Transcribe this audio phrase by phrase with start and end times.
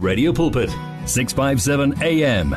[0.00, 0.70] Radio Pulpit
[1.06, 2.56] 657 AM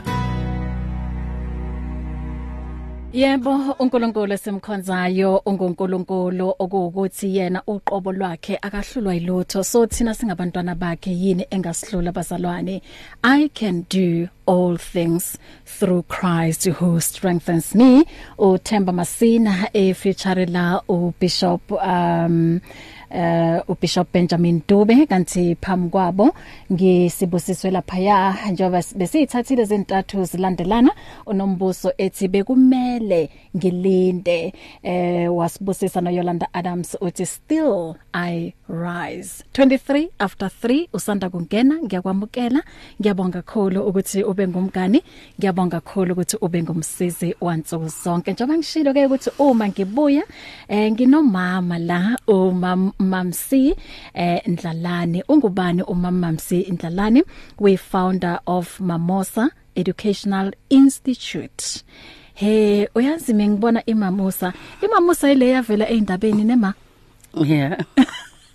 [3.14, 9.64] Yebo uNkulunkulu esimkhonzayo unguNkulunkulu okuwukuthi yena uqobo lwakhe akahlulwa yilutho.
[9.64, 12.82] So thina singabantwana bakhe yini engasihlula bazalwane
[13.24, 18.06] I can do all things through Christ who strengthens me.
[18.38, 22.62] uThemba Masina e feature la uBishop um
[23.14, 26.36] uh uBishop Benjamin Dube kanti phambi kwabo
[26.72, 30.92] ngisibusiswe lapha ya njengoba besiyithathile zentathu zilandelana.
[31.26, 34.54] Unombuso ethi bekumele ngilinde.
[34.84, 39.44] Eh wasibusisa no Yolanda Adams uthi still I rise.
[39.54, 42.64] 23 after 3 usanda kungena ngiyakwamukela.
[43.02, 45.04] Ngiyabonga kakhulu ukuthi ube ngumngani.
[45.40, 48.32] Ngiyabonga kakhulu ukuthi ube ngumsizi wansuku zonke.
[48.34, 50.24] Njengoba ngishilo ke ukuthi uma ngibuya
[50.68, 53.76] eh nginomama la umam Mamsi
[54.14, 55.24] eh Ndlalane.
[55.28, 57.24] Ungubani umama Mamsi Ndlalane?
[57.60, 61.84] We founder of Mamosa Educational Institute.
[62.34, 66.74] He uyazi ngibona imamusa imamusa ile yavela eindabeni nema
[67.34, 67.78] Yeah.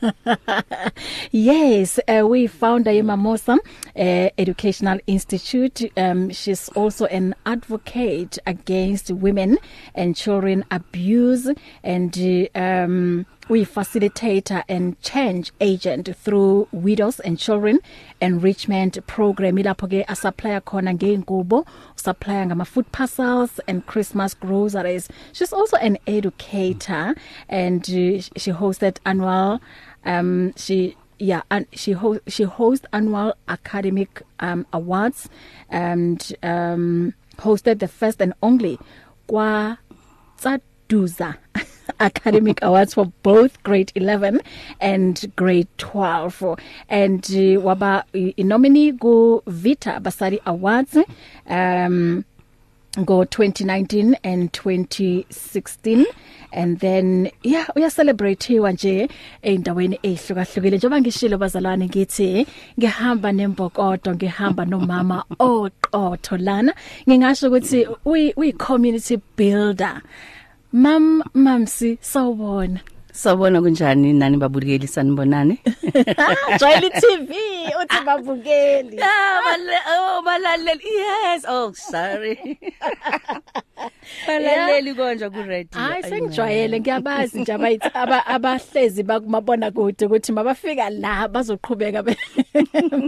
[1.33, 5.91] yes, uh, we found Imamosa uh, Educational Institute.
[5.97, 9.59] Um, she's also an advocate against women
[9.95, 11.49] and children abuse
[11.83, 17.79] and uh, um we facilitate and change agent through widows and children
[18.21, 19.57] enrichment program.
[19.57, 25.09] Ilapho ke asupplier khona ngeingubo supplier ngama food parcels and Christmas groceries.
[25.33, 27.15] She's also an educator
[27.49, 29.61] and she hosted annual
[30.05, 35.29] um she yeah and she ho she hosts annual academic um awards
[35.71, 38.79] and um hosted the first and only
[39.27, 39.79] kwa
[40.39, 41.37] Tsaduza
[42.01, 44.41] academic awards for both grade 11
[44.81, 48.05] and grade 12 and uh, waba
[48.39, 50.97] nominee ku Vita Basari Awards
[51.47, 52.25] um
[53.05, 56.07] go 2019 and 2016
[56.53, 59.09] and then yeah uya celebratewa nje
[59.43, 62.47] eindaweni ehlukahlukile njengoba ngishilo bazalwane ngithi
[62.79, 66.75] ngihamba nembokodo ngihamba nomama oqotho lana.
[67.09, 70.03] Ngingasho ukuthi uyi uyi community builder.
[70.77, 72.81] Mam mamsi sawubona
[73.17, 75.59] Sawubona kunjani nani babukeli sanibonani?
[76.61, 77.31] Joy TV
[77.81, 80.85] uthi babukeli Ah, bale oh balaleli.
[80.85, 81.45] Yes.
[81.49, 82.37] Oh, sorry.
[84.29, 85.81] Balaleli konje ku radio.
[85.81, 92.03] Hayi sengijwayele ngiyabazi nje abayithi aba abahlezi bakumabona kude ukuthi mabafika la bazoqhubeka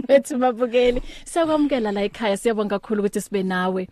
[0.07, 3.87] bethi babukeli siyakwamukela la ekhaya siyabonga kakhulu ukuthi sibe nawe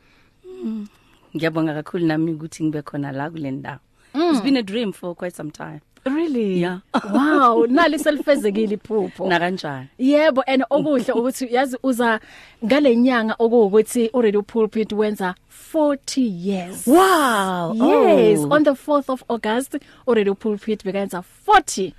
[1.35, 3.79] Ngiyabonga kakhulu nami ukuthi ngibe khona la kule ndawo.
[4.13, 5.81] It's been a dream for quite some time.
[6.05, 6.61] Really?
[6.61, 6.79] Yeah.
[7.13, 9.27] wow, nali selifezekile iphupho.
[9.27, 9.89] Na kanjani?
[9.99, 12.19] Yebo and okuhle ukuthi yazi uza
[12.65, 15.35] ngalenyanga okuwukuthi already pulpit wenza
[15.73, 16.87] 40 years.
[16.87, 17.73] Wow.
[17.73, 19.75] Yes, oh, on the 4th of August
[20.07, 21.93] already pulpit bekenza 40.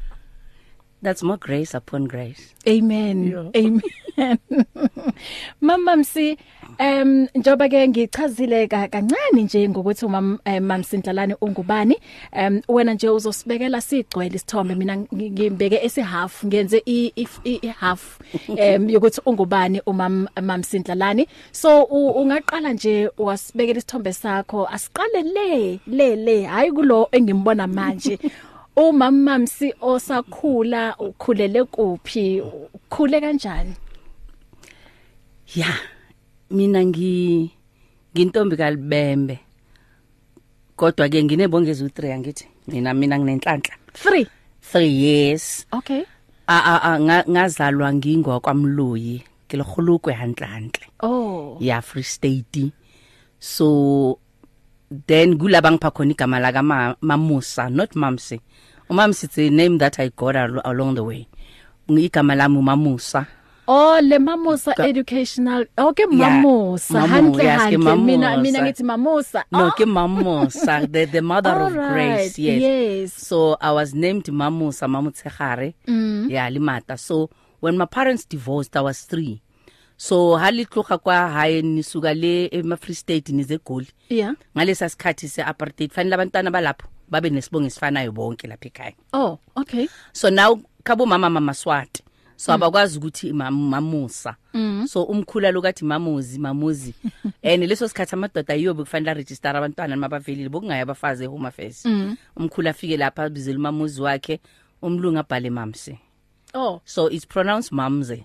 [1.02, 2.54] that's more grace upon grace.
[2.66, 3.24] Amen.
[3.24, 3.50] Yeah.
[3.56, 4.38] Amen.
[5.60, 6.38] Mama msi
[6.78, 11.96] em njoba ke ngichazile ka- kancane nje ngokuthi umam mam Sintlalane ungubani
[12.32, 14.74] em wena nje uzosibekela sigcwele isithombe.
[14.74, 17.26] Mina ngi- ngimbeke esi half ngenze i
[17.80, 18.18] half
[18.56, 26.16] em yokuthi ungubani umam mam Sintlalane so ungaqala nje wasibekela isithombe sakho asiqale le le
[26.16, 28.18] le hayi kulo engimbona manje.
[28.76, 32.40] Umamamsi osakhula ukhulele kuphi?
[32.74, 33.74] Ukhule kanjani?
[35.56, 35.74] Yeah.
[36.50, 37.50] Mina ngi
[38.16, 39.38] ngintombi kalibembe.
[40.76, 42.46] Kodwa ke nginebongeza u3 angithi.
[42.68, 43.74] Mina mina nginenhlanhla.
[43.94, 44.26] 3
[44.72, 45.66] 3 years.
[45.72, 46.04] okay
[46.48, 50.86] A a a nga- ngazalwa ngingwakwamloyi kilogolokwe handlantle.
[51.02, 52.72] oh ya Free State
[53.38, 54.18] so
[55.06, 58.40] then kulaba ngipha khona igama la kama Mamusa not Mamsi
[58.90, 61.28] uMamsi it's a name that I got al along the way
[61.88, 63.26] igama lami uMamusa
[63.68, 65.66] oh le mamusa Ka- educational.
[65.78, 68.42] Okay Yeah, mamusa Mamu- handle yes, ke handle mina Mamusa.
[68.42, 72.60] mina ngithi mamusa no ke Mamusa the the mother of Alright, grace yes.
[72.62, 73.12] Yes.
[73.12, 76.30] so I was named Mamusa Mamutshegare mm.
[76.30, 76.98] yeah limata.
[76.98, 77.28] So
[77.60, 79.40] when my parents divorced I was 3
[79.96, 83.88] so halitloga kwa haye nisuka le ema Free State nize Goli.
[84.08, 84.32] Yeah.
[84.56, 88.92] Ngalesa sikhathi seapartheid fanele abantwana balapho babe nesibongo esifanayo bonke lapha ekhaya.
[89.12, 89.88] Oh okay.
[90.12, 92.02] So now khabo mama mama swati
[92.38, 94.36] so abakwazi ukuthi mam- mamusa.
[94.86, 96.94] So umkhula lokathi mamuzi mamuzi.
[97.42, 101.86] And leso sikhathi amadoda yiyo bekufanele register abantwana mabavelile bokungaya abafazi ehome affairs.
[102.36, 104.40] Umkhula afike lapha abizela umamuzi wakhe
[104.82, 105.98] umlungu abhale mamse.
[106.54, 106.80] Oh.
[106.84, 108.24] So it's pronounced mamze.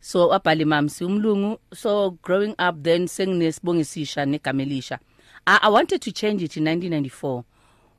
[0.00, 4.98] So wabhala imam siumlungu so growing up then senginesibongisisha negamelisha
[5.46, 7.42] I, i wanted to change it in 1994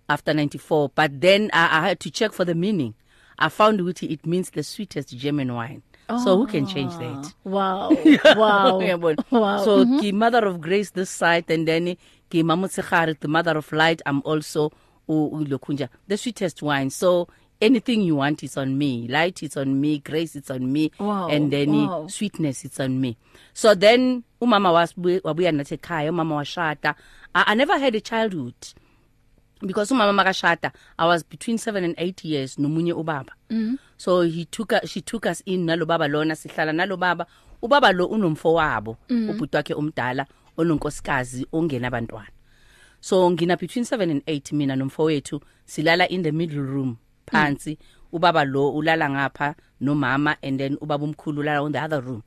[0.07, 2.93] after 94 but then I, i had to check for the meaning.
[3.37, 6.17] I found ukuthi it means the sweetest german wine oh.
[6.23, 7.89] so who can change that Wow.
[8.37, 8.79] Wow.
[8.79, 9.23] Uyabona?
[9.31, 9.63] Wow.
[9.65, 9.99] So mm -hmm.
[9.99, 11.95] ki mother of grace this side and then
[12.29, 14.71] ki mamutsigari the mother of light I'm also
[15.09, 16.89] ulokunja the sweetest wine.
[16.89, 17.27] So
[17.61, 19.07] anything you want is on me.
[19.07, 22.07] Light is on me, grace is on me Wow, and then wow.
[22.07, 23.17] sweetness is on me.
[23.53, 26.95] So then umama wabuya nathi ekhaya umama washada.
[27.35, 28.55] I, I never had a childhood.
[29.61, 33.77] Because umama makashada I was between 7 and 8 years nomunye ubaba mm.
[33.97, 37.25] so he took us, she took us in nalo baba lona sihlala nalo baba
[37.61, 39.29] ubaba lo unomfo wabo mm.
[39.29, 40.25] ubhuti wakhe omdala
[40.57, 42.29] ononkosikazi ongena abantwana
[42.99, 46.95] so ngina between 7 and 8 mina nomfowethu silala in the middle room
[47.31, 47.85] phansi mm.
[48.11, 52.21] ubaba lo ulala ngapha nomama and then ubaba umkhulu ulala on the other room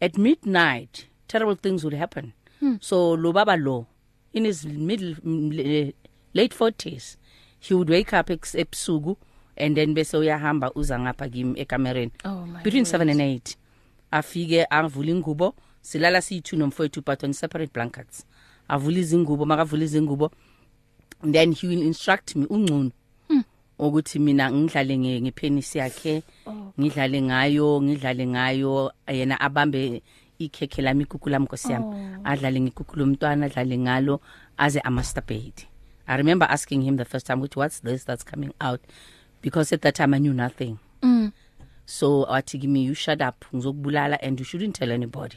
[0.00, 2.32] at midnight terrible things would happen
[2.62, 2.78] mm.
[2.80, 3.86] so lo baba lo
[4.32, 5.92] in his middle mm, le-
[6.34, 7.16] late 40s
[7.60, 9.16] he would wake up ebusuku
[9.56, 12.12] and then bese uyahamba uza ngapha kimi ekamereni.
[12.24, 13.56] Oh between 7 and 8
[14.10, 18.26] afike avula ingubo silala siyi2 nomfowethu but on separate blankets.
[18.68, 20.30] Avula izingubo makavula izingubo
[21.32, 22.90] then he will instruct me ungcuno
[23.78, 26.22] ukuthi mina ngidlale nge ngepenis yakhe
[26.80, 30.02] ngidlale ngayo ngidlale ngayo yena abambe
[30.38, 31.86] ikhekhe lami ikuku lami nkosi yami.
[32.24, 34.20] Adlale ngikuku lomntwana adlale ngalo
[34.56, 35.69] aze amasturbate
[36.06, 38.80] i remember asking him the first time which what's this that's coming out
[39.42, 41.32] because at that time i knew nothing Mm.
[41.86, 45.36] so wathi kimi you shut up ngizokubulala and you shouldn't tell anybody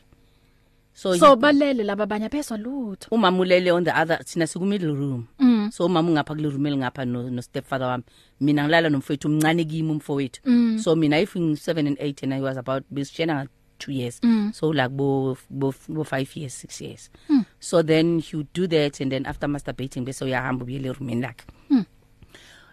[0.96, 3.08] so, So balele laba abanye phezwa lutho.
[3.12, 5.72] umama ulele on the other thina siku middle room Mm.
[5.72, 8.04] so umama ungapha kule room elingapha no, no stepfather wami
[8.42, 10.80] mina ngilala nomfowethu umncane kimi umfowethu Mm.
[10.80, 13.48] so mina if ngi 7 and 8 and i was about besishena
[13.88, 14.52] 2 years Mm.
[14.54, 17.46] so like bo bo, bo 5 years 6 years mm.
[17.60, 21.46] so then he would do that and then after masturbating bese uyahamba ubuyele roomini lakhe
[21.70, 21.86] Mm.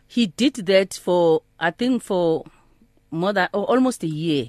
[0.09, 2.45] he did that for i think for
[3.11, 4.47] more than or almost a year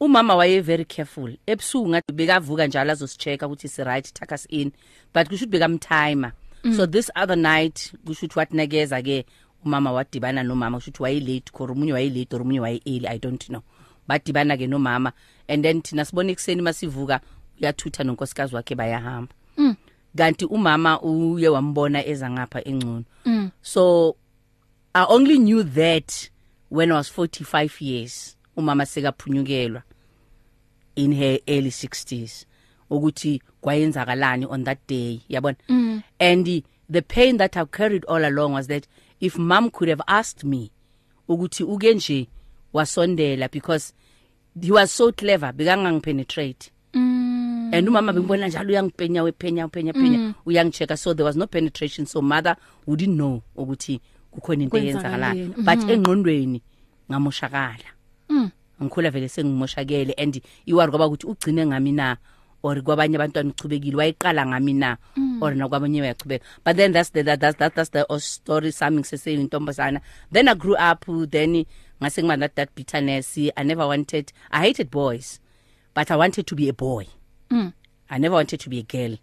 [0.00, 4.70] umama waye very careful ebusuku ngathi bekavuka njalo azosichecka ukuthi si right tuck us in
[5.14, 6.32] but kusho ukuthi bekamtimer
[6.64, 6.76] mm.
[6.76, 9.26] so this other night kusho ukuthi watinekeza ke
[9.64, 13.06] umama wadibana nomama kusho ukuthi waye late or umunye waye late or umunye waye early
[13.06, 13.62] i don't know
[14.08, 15.12] badibana ke nomama
[15.48, 17.20] and then thina sibona ekseni masivuka
[17.60, 19.74] uyathutha nonkosikazi wakhe bayahamba Mm.
[20.16, 23.50] kanti umama uye wambona eza ngapha engcono Mm.
[23.62, 24.16] so
[24.94, 26.30] i only knew that
[26.70, 29.82] when i was 45 years umama sekaphunyukelwa
[30.96, 32.44] in her early 60s
[32.90, 36.02] ukuthi kwayenzakalani on that day yabona Mm.
[36.18, 38.86] and the, the pain that i carried all along was that
[39.20, 40.70] if mom could have asked me
[41.28, 42.26] ukuthi uke nje
[42.72, 43.92] wasondela because
[44.62, 46.70] he was so clever bekangangipenetrate.
[46.94, 47.70] Mm.
[47.74, 52.06] and umama bengibona njalo uyangipenya wephenya uphenya phenya uyangichecka so there was no penetration.
[52.06, 52.56] So mother
[52.86, 54.00] wouldn't know ukuthi
[54.32, 55.64] kukhona into eyenzakalayo Kwenzakaleni.
[55.64, 56.62] but engqondweni
[57.10, 57.88] ngamoshakala.
[58.28, 58.50] Mm.
[58.82, 62.16] ngikhula vele sengimoshakele and iwari kwaba ukuthi ugcine ngami na
[62.62, 64.96] or kwabanye abantwana uchubekile wayiqala ngami na
[65.40, 69.42] or nakwabanye bayachubeka but then that's the that, that's that, that's the story sami ngiseseni
[69.42, 70.00] intombazana
[70.32, 71.64] then i grew up then
[72.02, 75.40] ngase ngiba that, that bitterness i never wanted i hated boys
[75.94, 77.06] but i wanted to be a boy
[77.50, 77.72] Mm.
[78.10, 79.16] I never wanted to be a girl.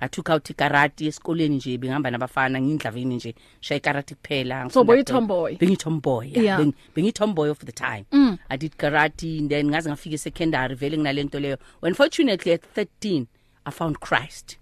[0.00, 4.70] I took out karate esikoleni nje bengihamba nabafana ngindlavini nje shaya karate kuphela.
[4.70, 5.56] So boy tomboy.
[5.56, 6.26] Bengi tomboy.
[6.26, 6.42] Yeah.
[6.44, 6.58] Yeah.
[6.60, 8.06] Beng bengi tomboy of the time.
[8.12, 8.38] Mm.
[8.50, 11.56] I did karate and then ngaze ngafika secondary vele nginalento leyo.
[11.82, 13.26] Unfortunately at 13
[13.66, 14.58] I found Christ.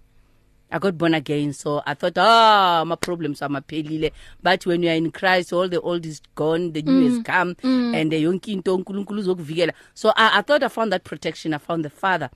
[0.71, 4.11] I got born again so I thought ah my problems are maphelile
[4.41, 7.15] but when you are in Christ all the old is gone the new mm.
[7.15, 7.95] has come mm.
[7.95, 11.57] and the yonke into uNkulunkulu uzokuvikela so I, I thought I found that protection I
[11.57, 12.29] found the father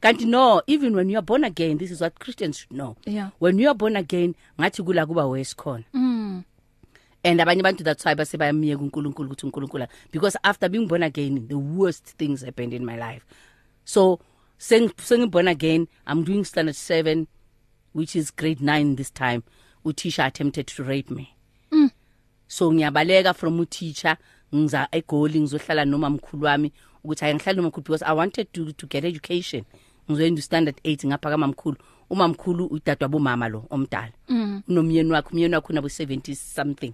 [0.00, 3.28] kanti no even when you are born again this is what Christians should know Yeah.
[3.38, 6.44] when you are born again ngathi kula kuba worse khona Mm.
[7.24, 11.46] and abanye abantu that's why base bayamiyeka uNkulunkulu ukuthi uNkulunkulu because after being born again
[11.48, 13.24] the worst things happened in my life
[13.84, 14.18] so
[14.58, 17.26] seng seng born again i'm doing standard 7
[17.94, 19.42] which is grade 9 this time
[19.84, 21.28] utisha attempted to rape me.
[21.70, 21.90] Mm.
[22.48, 24.16] so ngiyabaleka from uteacher
[24.54, 26.72] ngiza egoli ngizohlala noma mkhulu wami
[27.04, 29.64] ukuthi ayangihlala noma mkhulu because i wanted to to get education.
[30.10, 31.76] Ngizoyenda standard 8 ngapha kamamkhulu.
[32.10, 34.12] Umamkhulu udadwa bomama lo omdala.
[34.28, 34.62] Mm.
[34.68, 36.92] unomyeni wakhe umyeni wakhe unabo 70 something.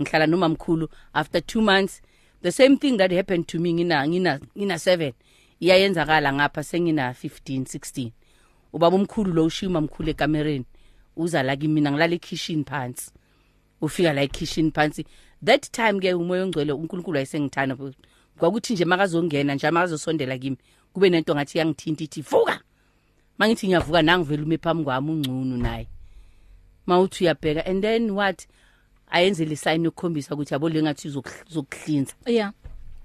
[0.00, 0.88] Ngihlala nomamkhulu.
[1.14, 2.02] After 2 months
[2.42, 5.12] the same thing that happened to me ngina ngina ngina 7
[5.60, 8.10] iyayenzakala ngapha sengina 15 16
[8.72, 10.64] ubaba omkhulu lo ushiya umamkhulu ekamereni
[11.16, 13.10] uza la kimi mina ngilala ekitchen phansi.
[13.80, 15.06] Ufika la ekitchen phansi.
[15.44, 17.76] That time ke umoya ongcwele uNkulunkulu wayesengithanda
[18.38, 20.56] kwakuthi nje makazongena nje makazosondela kimi
[20.92, 22.60] kube nento ngathi yangithinta ithi vuka!
[23.38, 25.88] Mangithi ngiyavuka nangivela ume phambi kwami ungcunu naye.
[26.86, 28.46] Mawuthi uyabheka and then what
[29.10, 32.14] ayenze le sign yokukhombisa ukuthi yabo lengathi uzokuhlinza.
[32.26, 32.52] Yeah.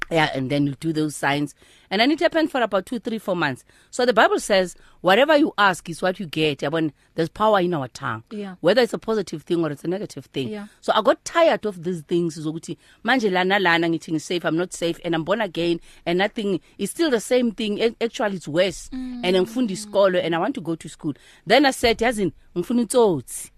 [0.10, 1.54] Yeah and then you do those signs.
[1.90, 3.64] And then it happened for about two three four months.
[3.92, 6.60] So the bible says whatever you ask is what you get.
[6.60, 8.24] Yabona there's power in our tongue.
[8.30, 8.56] Yeah.
[8.62, 10.50] whether it's a positive thing or it's a negative thing.
[10.50, 10.68] Yeah.
[10.82, 12.38] so i got tired of these things.
[12.38, 16.60] Zokuthi manje lana lana ngithi ngisafe i'm not safe and i'm born again and nothing
[16.78, 17.80] is still the same thing.
[17.80, 18.90] Ac- actually it's worse.
[18.94, 19.22] Mm.
[19.24, 21.14] and ngifunda isikolo and i want to go to school.
[21.46, 23.52] Then i said yazini ngifuna utsotsi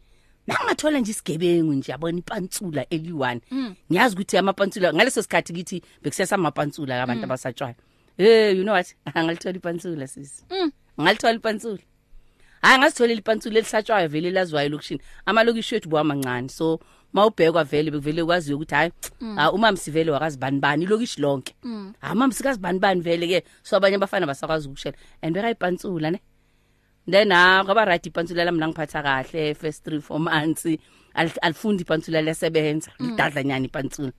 [0.49, 3.39] nangathola nje isigebengu nje yabona ipantsula eli1
[3.91, 7.75] ngiyazi ukuthi amapantsula ngaleso sikhathi kithi bekusesa amapantsula abantu abasatshwayo.
[8.17, 8.95] Hey you know what?
[9.15, 10.43] Angalithola ipantsula sisi
[11.01, 11.83] ngalithola ipantsula
[12.61, 16.79] hayi ngasithola ipantsula elisatshwayo vele lazwayo lokushini amalokishi wethu bwamancane so
[17.13, 18.91] mawubhekwa vele bekuvele kwaziyo ukuthi hayi
[19.37, 21.55] ah, umama sivele wakazibani bani ilokishi lonke.
[21.99, 24.97] Ha mama sikazibani bani vele ke so abanye abafana basakwazi ukushela.
[25.21, 26.19] And bekayipantsula ne?
[27.11, 30.65] Then ah kwaba right ipantsula lami langiphatha kahle first 3 4 months
[31.13, 34.11] al- alifundi ipantsula lesebenza lidadla nyani ipantsula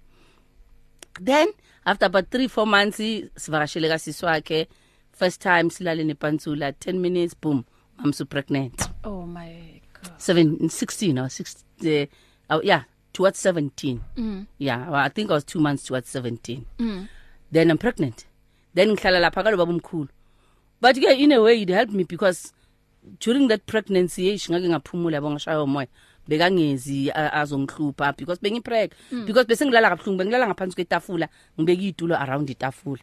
[1.25, 1.49] then
[1.85, 2.99] after about 3 4 months
[3.37, 4.69] sivakashele kasisi wakhe
[5.13, 7.65] first time silale nepantsula 10 minutes boom
[8.05, 8.91] i'm so pregnant.
[9.05, 10.13] Oh my god.
[10.19, 12.09] 7 16 or 16
[12.51, 12.83] uh, uh, yeah
[13.13, 14.47] towards 17 mm.
[14.59, 17.09] yeah well, i think i was 2 months towards 17 Mm.
[17.53, 18.25] then i'm pregnant.
[18.75, 20.09] Then ngihlala lapha kalo baba omkhulu
[20.81, 22.53] but ke in a way it helped me because
[23.21, 25.89] during that pregnancy hey ngake ngaphumula yabo ngashaya umoya
[26.29, 29.27] bekangezi a- azongihlupha because bengipreg Mm.
[29.27, 31.29] because bese ngilala kabuhlungu bengilala ngaphansi kwetafula
[31.61, 33.03] ngibeka itulo around itafula.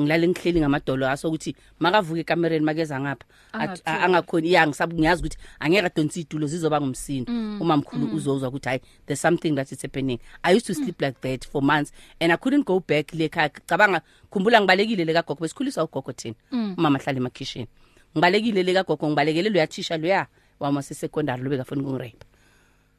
[0.00, 4.04] Ngilale ngihleli ngamadolo aso ukuthi makavuka ekamereni makeza ngapha Athi- Angathuki.
[4.04, 7.32] angakhoni ya ngisabu ngiyazi ukuthi angeke adonsa itulo zizoba ngumsindo.
[7.32, 10.18] Mm, uma mkhulu uzozwa ukuthi hayi there's something that is happening.
[10.42, 13.48] I used to sleep like that for months and i couldn't go back le khaya
[13.48, 14.00] cabanga
[14.30, 16.34] khumbula ngibalekile le kagogo besikhuliswa ugogo thina.
[16.52, 16.74] Mm.
[16.78, 17.68] umama ahlala emakhishini.
[18.14, 20.26] Ngibalekile le kagogo ngibalekele lo yathisha lo ya
[20.60, 22.32] wama secondary lo bekafuna ukungirape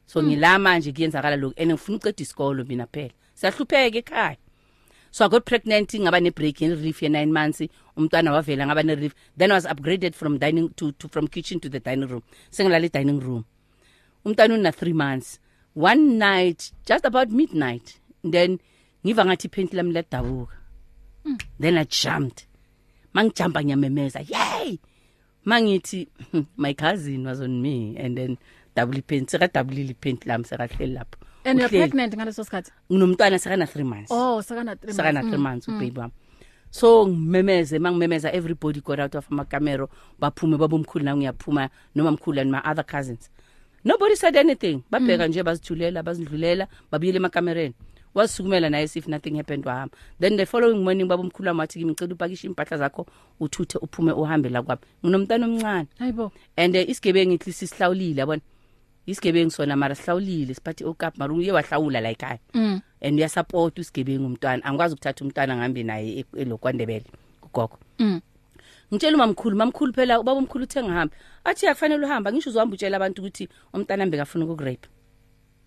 [0.06, 3.12] so ngila manje kuyenzakala lokho and ngifuna uqeda isikolo mina phela.
[3.34, 4.36] Siyahlupheka ekhaya.
[5.10, 7.62] So i got pregnant ngaba ne break in relief ye 9 months.
[7.96, 11.60] Umntwana wavela ngaba ne relief then i was upgraded from dining to, to from kitchen
[11.60, 12.22] to the dining room.
[12.50, 13.44] Sengilala dining room.
[14.24, 15.38] Umntwana una 3 months.
[15.74, 18.58] One night just about midnight then
[19.04, 20.54] ngiva ngathi iphenti lami ladabuka
[21.58, 22.46] then i jumped.
[23.14, 24.78] Mangijumpa ngiyamemeza yay
[25.46, 26.08] mangithi
[26.56, 28.38] my cousin was on me and then
[28.74, 31.18] double iphenti seka double iphenti lami sekahleli lapho.
[31.44, 31.78] And you're Uhleli.
[31.78, 32.70] pregnant ngaleso sikhathi?
[32.90, 34.10] Nginomntwana sekana 3 months.
[34.10, 36.12] Oh sakana 3 sakana 3 months ubaby wami.
[36.70, 42.50] So ngimemeze mangimemeza everybody got out of amakamero baphume babomkhulu na ngiyaphuma noma mkhulu and
[42.50, 43.30] my other cousins.
[43.84, 44.82] Nobody said anything.
[44.90, 47.74] Babheka nje bazithulela bazidlulela babuyele emakamereni.
[48.14, 52.14] Wasukumela naye if nothing happened wahamba then the following morning babomkhulu wami wathi kimi ngicela
[52.14, 53.06] upakishe impahla zakho
[53.40, 54.80] uthuthe uphume uhambe la kwami.
[55.04, 55.86] Nginomntana omncane.
[55.98, 56.32] Hayibo.
[56.56, 58.40] And uh, isigebengu ithi sihlawulile yabona?
[59.06, 62.38] Isigebengu sona mara sihlawulile siphathi okap mara uye wahlawula la ekhaya.
[62.54, 62.80] Mm.
[63.00, 64.64] and uyasupport usigebengu umntwana.
[64.64, 67.04] Angikwazi ukuthatha umntwana ngihambe naye e- elokwandebele
[67.40, 68.20] kugogo Mm.
[68.92, 73.22] ngitshela umamkhulu mamkhulu phela ubaba omkhulu uthe ngihamba athi akufanele uhamba ngisho uzohamba utshela abantu
[73.22, 74.88] ukuthi umntana mbe kafuna ukurape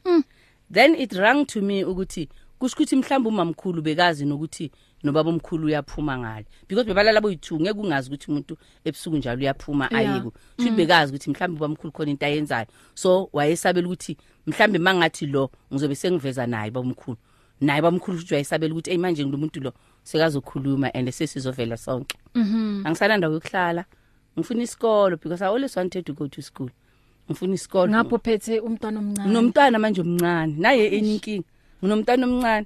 [0.06, 0.24] Mm.
[0.72, 4.72] Then it rang to me ukuthi kusho ukuthi mhlawumbe umamkhulu bekazi nokuthi
[5.04, 6.46] nobaba omkhulu uyaphuma ngale.
[6.68, 10.14] Because bebalala boyi2 ngeke ungazi ukuthi umuntu ebusuku njalo uyaphuma Yeah.
[10.14, 12.68] ayiko futhi bekazi ukuthi mhlawumbe ubamkhulu khona into ayenzayo.
[12.96, 17.18] So wayesabela ukuthi mhlawumbe mangathi lo ngizobe sengiveza naye babamkhulu
[17.62, 22.18] naye bamkhulu futhi wayesabela ukuthi hey manje ngumuntu lo sekazokhuluma and sesizovela sonke.
[22.36, 22.86] Mhm.
[22.86, 23.86] Angisana ndawo yokuhlala
[24.38, 26.70] ngifuna isikolo because i always wanted to go to school.
[27.30, 29.28] Ngifuna isikolo ngapho phethe umntwana omncane.
[29.30, 30.54] Nginomntwana manje omncane.
[30.58, 31.44] Naye enye inkinga
[31.84, 32.66] nginomntwana omncane.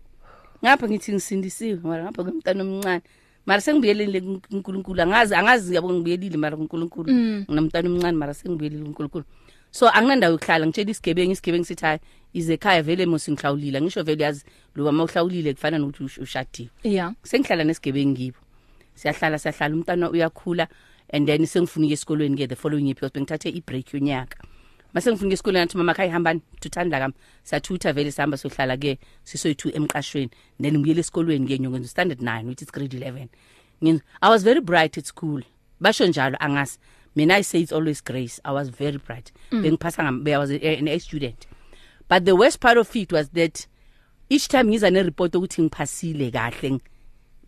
[0.63, 3.01] Ngapha ngithi ngisindisiwe mara ngapha kwemntwana omncane.
[3.45, 5.01] Mara sengibuyelele kuNkulunkulu.
[5.01, 7.09] Angazi angazi yabo ngibuyelile mara kuNkulunkulu.
[7.13, 7.45] Mm.
[7.49, 9.25] nginomntwana omncane mara sengibuyelele kuNkulunkulu.
[9.71, 10.65] So anginandawo yokuhlala.
[10.67, 11.99] Ngitshela isigebengu isigebengu sithi hayi
[12.33, 13.81] ize ekhaya vele mosingihlawulile.
[13.81, 16.69] Ngisho vele yazi loba mawuhlawulile kufana nokuthi ush- ushadile.
[16.83, 18.37] Yeah sengihlala nesigebengu ngibo.
[18.95, 19.75] Siyahlala siyahlala.
[19.75, 20.67] Umntwana uyakhula
[21.13, 24.37] and then sengifuna ukuya esikolweni ke the following year because bengithathe i-break yonyaka.
[24.93, 27.13] Mase ngifuna ukuya esikolweni athi mama khaya hambani tuthanda kami.
[27.43, 30.29] Sathutha vele sihamba sohlala ke sisoyi2 emqashweni.
[30.61, 33.27] Then ngiyele esikolweni ke nyongeza standard 9 which is grade 11
[33.81, 35.41] Ngin- i was very bright at school.
[35.81, 36.77] Basho njalo angasi
[37.15, 38.39] mina i say it's always grace.
[38.45, 39.31] I was very bright.
[39.51, 41.47] Bengiphasa ngam I was a- an A student.
[42.07, 43.67] But the worst part of it was that
[44.29, 46.81] each time ngiza ne report ukuthi ngiphasile kahle ng-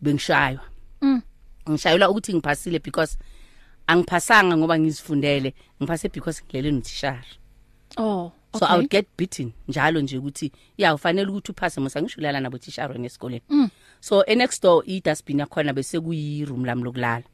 [0.02, 0.60] bengishaywa.
[1.02, 1.22] Mm.
[1.70, 3.16] ngishayelwa ukuthi ngiphasile because
[3.86, 5.54] angiphasanga ngoba ngizifundele.
[5.80, 7.24] Ngiphase because ngilele nothishara
[7.96, 12.20] oh so i would get beaten njalo nje ukuthi ya ufanele ukuthi uphase musa ngisho
[12.20, 13.42] ulala nabo tishara esikoleni.
[13.48, 13.70] Mm.
[14.00, 17.24] so e next door i dustbin yakhona bese kuyi room lami lokulala.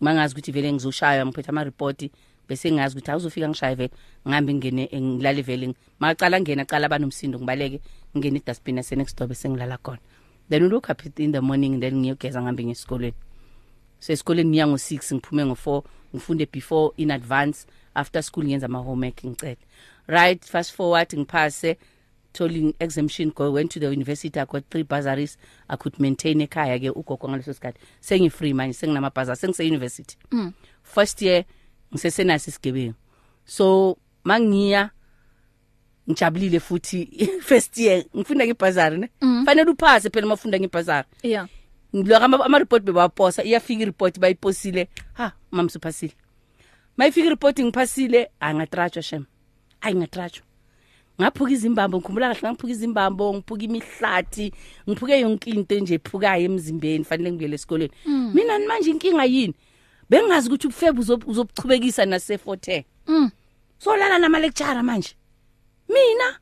[0.00, 2.10] Mangazi ukuthi vele ngizoshaya ngiphethe ama report
[2.48, 3.90] bese ngazi ukuthi awuzofika ngishaye vele
[4.26, 5.74] ngihambe ngene ngilale vele.
[6.00, 7.80] Maqala ngena qala banomsindo ngibaleke
[8.16, 10.00] ngene i dustbin yase next door bese ngilala khona.
[10.48, 13.14] Then look up in the morning then ngiyogeza ngihambe ngesikolweni
[14.02, 15.82] so esikoleni ngiya ngo6 ngiphume ngo4
[16.14, 19.56] ngifunde before in advance after school ngiyenza ama homework ngicela
[20.06, 21.76] right fast forward ngiphase
[22.32, 26.78] tolling exemption go went to the university i got three bursaries i could maintain ekhaya
[26.78, 27.78] ke ugogo ngaleso sikhathi.
[28.00, 30.52] Sengi free manje senginama bursary sengise university Mm.
[30.82, 31.44] first year
[31.92, 32.94] ngisesenasi isigebengu.
[33.44, 34.90] So mangiya
[36.10, 37.08] ngijabulile futhi
[37.48, 39.08] first year ngifunda ngebursary ne?
[39.44, 41.48] Fanele uphase phela mafunda ngebursary Yeah.
[41.96, 44.88] Ngiloko ama ama report bebaposa iyafika report bayiposile.
[45.12, 46.12] Ha mama suphasile
[46.96, 49.24] mayifika report ngiphasile angatrajwa shem.
[49.80, 50.42] Ayi ngatrajwa
[51.20, 54.52] ngaphuka izimbambo ngikhumbula kahle ngaphuka izimbambo ngiphuka imihlathi
[54.88, 57.92] ngiphuke yonke into nje ephukayo emzimbeni fanele ngibuyele esikoleni
[58.34, 59.54] mina manje inkinga yini?
[60.10, 63.30] Bengazi ukuthi ubufebe uzobuchubekisa nase 40 Mm.
[63.78, 65.14] solala nama lecturer manje.
[65.88, 66.38] Mina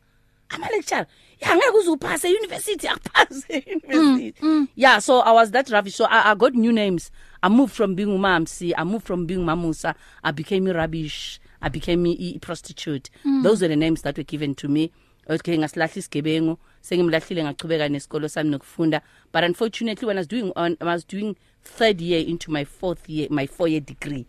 [0.49, 1.07] ama lecturer
[1.41, 6.35] ya ngeke uzuphase university akuphase university yeah so i was that rubbish so I, i
[6.35, 7.11] got new names.
[7.43, 11.69] I moved from being umamsi i moved from being mamusa i became a rubbish i
[11.69, 13.11] became a, a prostitute
[13.43, 14.93] those were the names that were given to me.
[15.29, 19.01] Okay ngasilahla isigebengu sengimlahlile ngachubeka nesikolo sami nokufunda.
[19.33, 23.09] But unfortunately when i was doing on i was doing third year into my fourth
[23.09, 24.27] year my four year degree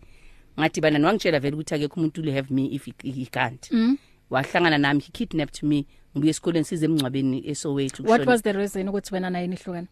[0.60, 3.70] ngathi bana wangitshela vele ukuthi akekho umuntu will have me if he, he can't.
[3.70, 3.98] Mm.
[4.30, 5.86] wahlangana nami he kidnapped me.
[6.14, 9.86] Ngibuye esikoleni size emngcwabeni esowethu What was the reason ukuthi wena naye nihlukana?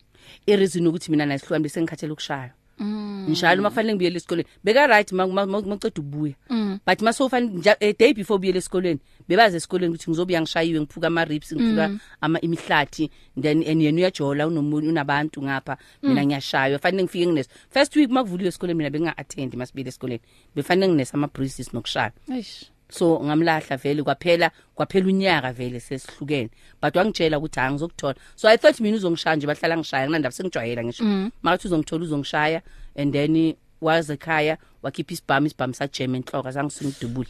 [0.47, 2.53] ireason ukuthi mina nasihlukana bese ngikhathela ukushaya.
[2.79, 3.27] Mm.
[3.29, 4.49] njalo mafanele ngibuyele esikoleni?
[4.65, 6.35] Beka right maqeda ukubuya.
[6.51, 6.81] Mm.
[6.87, 11.53] but masofanele a day before ubuyele esikoleni bebaze esikoleni ukuthi ngizobuya ngishayiwe ngiphuka ama ribs
[11.53, 13.11] ngiphuka ama imihlathi
[13.41, 15.77] then and yena uyajola unomuntu unabantu ngapha.
[16.03, 20.21] Mina ngiyashaywa fanele ngifike ngines first week makuvuliwe esikoleni mina benga attend masibuyele esikoleni.
[20.55, 22.13] Befanele ngines ama bruises nokushaya.
[22.33, 22.70] Eish.
[22.91, 26.51] So ngamlahla vele kwaphela kwaphela unyaka vele sesihlukene.
[26.83, 30.85] But wangitshela ukuthi hayi ngizokuthola so i thought mina uzongishaya nje bahlala ngishaya kunandaba sengijwayela
[30.85, 31.05] ngisho.
[31.43, 32.63] Makathi uzongithola uzongishaya
[32.97, 37.29] and then waze ekhaya wakhipha isibhamu isibhamu sajema enhloko azange singidubule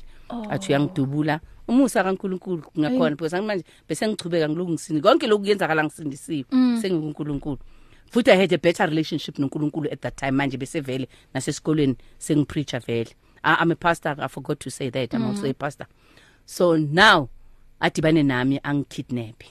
[0.51, 1.40] athi uyangidubula.
[1.68, 5.01] Umusa kaNkuluNkulu ngakhona because angimanje bese ngichubeka ngiloku ngisini.
[5.01, 6.44] Konke lokhu kuyenzakala ngisindisiwe
[6.83, 7.59] sengikuNkulunkulu
[8.11, 12.81] futhi i had a better relationship noNkulunkulu at that time manje bese vele nasesikolweni sengipreacher
[12.81, 13.11] vele.
[13.44, 15.87] I, i'm a pastor i forgot to say that i'm also a pastor
[16.46, 17.29] so now
[17.81, 19.42] adibane nami angikidnap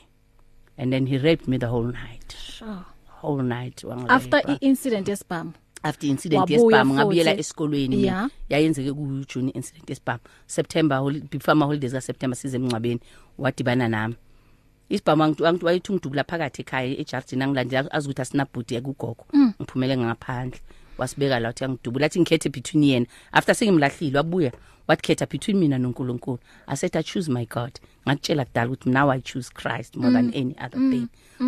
[0.77, 2.85] and then he raped me the whole night Sure.
[3.21, 4.09] whole night wangirape.
[4.11, 5.53] After i-incident yesibhamu.
[5.83, 7.39] after incident Wabuya yesibhamu ngabuyela futhi.
[7.39, 8.07] esikolweni mina.
[8.07, 8.29] Yeah.
[8.49, 12.99] yayenzeke ku June incident yesibhamu September holi- before ama holidays ka September size emncwabeni
[13.37, 14.15] wadibana nami
[14.89, 19.25] isibhamu angithi angithi wayethi ngidubula phakathi ekhaya ejardini angilandela azi ukuthi asinabhudi ekugogo
[19.59, 20.59] ngiphumele ngaphandle
[20.99, 23.05] wasibeka la uthi angidubula athi ngikhethe between yena.
[23.31, 24.51] After sengimlahlile wabuya
[24.87, 26.39] wathi khetha between mina noNkulunkulu.
[26.67, 27.79] I said i choose my god.
[28.07, 31.07] Ngakutshela kudala ukuthi now i choose christ more than any other thing.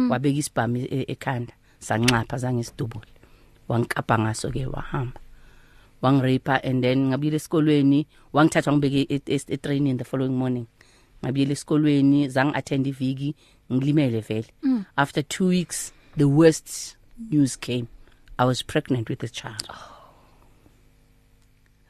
[0.10, 3.08] Wabeka isibhamu e- e- ekhanda sanxapha zange sidubule.
[3.68, 5.20] Wangikapa ngaso ke wahamba.
[6.02, 10.66] Wangirape and then ngabuyela esikolweni wangithatha ngibeke e- e- etraining the following morning.
[11.26, 13.36] Ngabuyela esikolweni zangi attend iviki
[13.74, 14.48] ngilimele vele.
[14.98, 16.98] After 2 weeks the worst
[17.32, 17.88] news came.
[18.42, 19.68] I was pregnant with a child.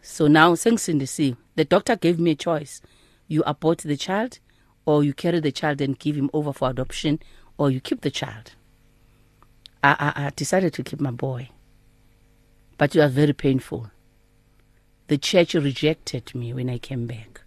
[0.01, 2.81] So now sengisindisiwe the doctor gave me a choice.
[3.29, 4.39] You abort the child
[4.85, 7.19] or you carry the child and give him over for adoption
[7.57, 8.51] or you keep the child.
[9.81, 11.47] I i, I decided to keep my boy.
[12.77, 13.89] But it was very painful.
[15.07, 17.43] The church rejected me when i came back.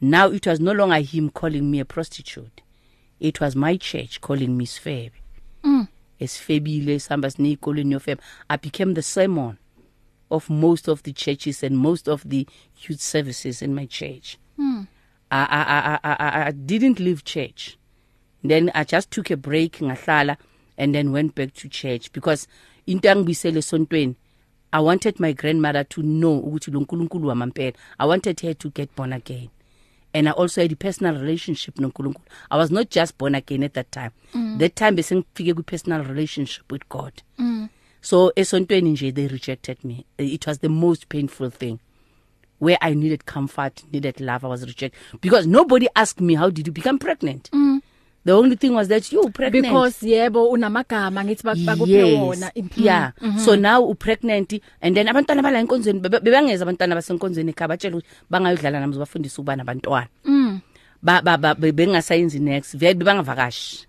[0.00, 2.62] Now it was no longer him calling me a prostitute.
[3.20, 5.10] It was my church calling me sfebe.
[6.18, 9.54] Esifebile sihamba sineyikolweni yofebe i became the sermon
[10.30, 12.46] of most of the churches and most of the
[12.88, 14.36] youth services in my church.
[15.30, 17.78] I, I, I, I, I- I didn't leave church.
[18.44, 20.36] Then i just took a break ngahlala
[20.76, 22.12] and then went back to church.
[22.12, 22.46] Because
[22.86, 24.14] into angibisele esontweni
[24.72, 28.90] i wanted my grandmother to know ukuthi lo nkulunkulu wamampela i wanted her to get
[28.96, 29.48] born again.
[30.18, 32.22] And i also had a personal relationship nonkulunkulu.
[32.50, 34.10] I was not just born again at that time.
[34.34, 34.58] Mm.
[34.58, 37.12] that time besengifike kwi-personal relationship with god.
[37.38, 37.68] Mm.
[38.00, 40.04] so esontweni nje they rejected me.
[40.18, 41.78] It was the most painful thing.
[42.58, 44.98] Where i needed comfort needed love i was rejected.
[45.20, 47.50] Because nobody asked me how did you become pregnant?
[47.52, 47.77] Mm.
[48.28, 52.20] The only thing was that you pregnant Because yebo unamagama ngithi bak- bakuphe yes.
[52.20, 52.50] wona.
[52.56, 52.68] Mhm.
[52.84, 53.44] yeah mm -hmm.
[53.44, 54.52] so now upregnant
[54.84, 59.36] and then abantwana bala enkonzweni bebe- bebangeza abantwana basenkonzweni ekhaya batshela ukuthi bangayodlala nami zobafundisa
[59.40, 60.60] ukuba nabantwana Mm.
[61.02, 63.86] ba ba ba be- bengasayenzi next vele bebangavakashi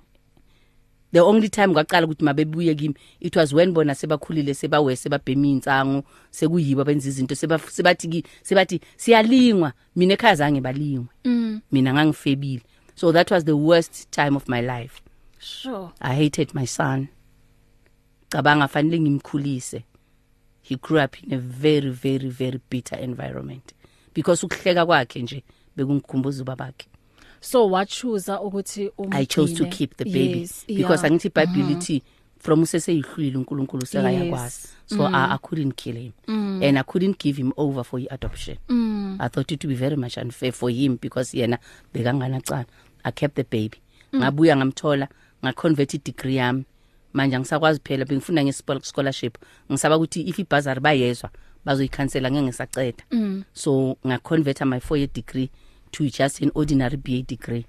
[1.11, 6.03] the only time kwaqala ukuthi mabebuye kimi it was when bona sebakhulile sebawe sebabhema insangu
[6.31, 11.59] sekuyibo benza izinto seba sebathi sebathi siyalingwa mina ekhaya zange balingwe Mm.
[11.71, 12.61] mina ngangifebile
[12.99, 15.01] so that was the worst time of my life.
[15.39, 15.93] Sure.
[16.01, 17.07] i hated my son.
[18.29, 19.83] Cabanga fanele ngimkhulise.
[20.61, 23.73] He grew up in a very very very bitter environment.
[24.13, 25.43] Because ukuhleka kwakhe nje
[25.77, 26.87] bekungikhumbuza ubabakhe
[27.41, 29.21] So wachuza ukuthi umgcine.
[29.21, 31.11] i chose to keep the baby yes, because yeah.
[31.11, 32.03] angithi iBhayibheli ithi
[32.39, 34.67] from useseyihlwile uNkulunkulu sekayakwazi.
[34.85, 36.13] So I, I couldn't kill him.
[36.63, 38.57] And I couldn't give him over for adoption
[39.19, 41.57] I thought it would be very much unfair for him because yena
[41.93, 42.65] bekangana cala
[43.09, 43.77] I kept the baby.
[44.15, 45.07] Ngabuya ngamthola
[45.43, 46.65] ngaconvert degree yami.
[47.13, 49.37] Manje angisakwazi phela bengifunda nge scholarship.
[49.71, 51.29] Ngisaba ukuthi if ibuzzer bayezwa
[51.65, 53.03] bazoyikhansela ngeke ngisaceda.
[53.53, 55.49] So ngaconvert my 4 year degree
[55.91, 57.65] to just an ordinary BA degree.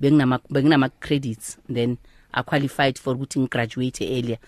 [0.00, 1.98] Benginama benginama credits then
[2.34, 4.38] I qualified for ukuthi ngigraduate earlier.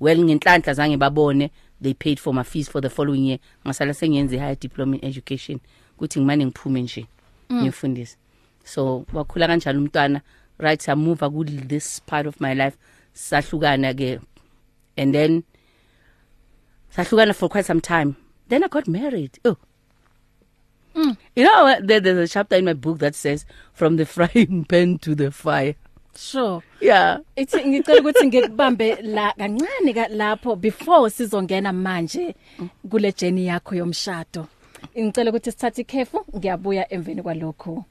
[0.00, 1.50] Well ngenhlanhla zange babone
[1.80, 3.38] they paid for my fees for the following year.
[3.66, 5.60] Ngasala sengiyenze higher diploma in education.
[5.98, 7.06] Ukuthi ngimane ngiphume nje
[7.52, 8.16] ngifundise
[8.64, 10.22] so wakhula kanjalo umntwana
[10.58, 12.76] right I move ku this part of my life
[13.14, 14.20] sahlukana ke
[14.96, 15.44] and then
[16.94, 18.16] sahlukana for quite some time
[18.48, 19.56] then I got married oh
[20.94, 21.16] Mm.
[21.34, 21.86] You know, what?
[21.86, 25.30] there, there's a chapter in my book that says from the frying pan to the
[25.30, 25.74] fire.
[26.14, 26.62] Sure.
[26.80, 27.18] Yeah.
[27.36, 32.34] Ithi ngicela ukuthi ngikubambe la kancane ka lapho before sizongena manje
[32.90, 34.46] kule journey yakho yomshado.
[34.98, 37.84] Ngicela ukuthi sithathe ikhefu ngiyabuya emveni kwalokho.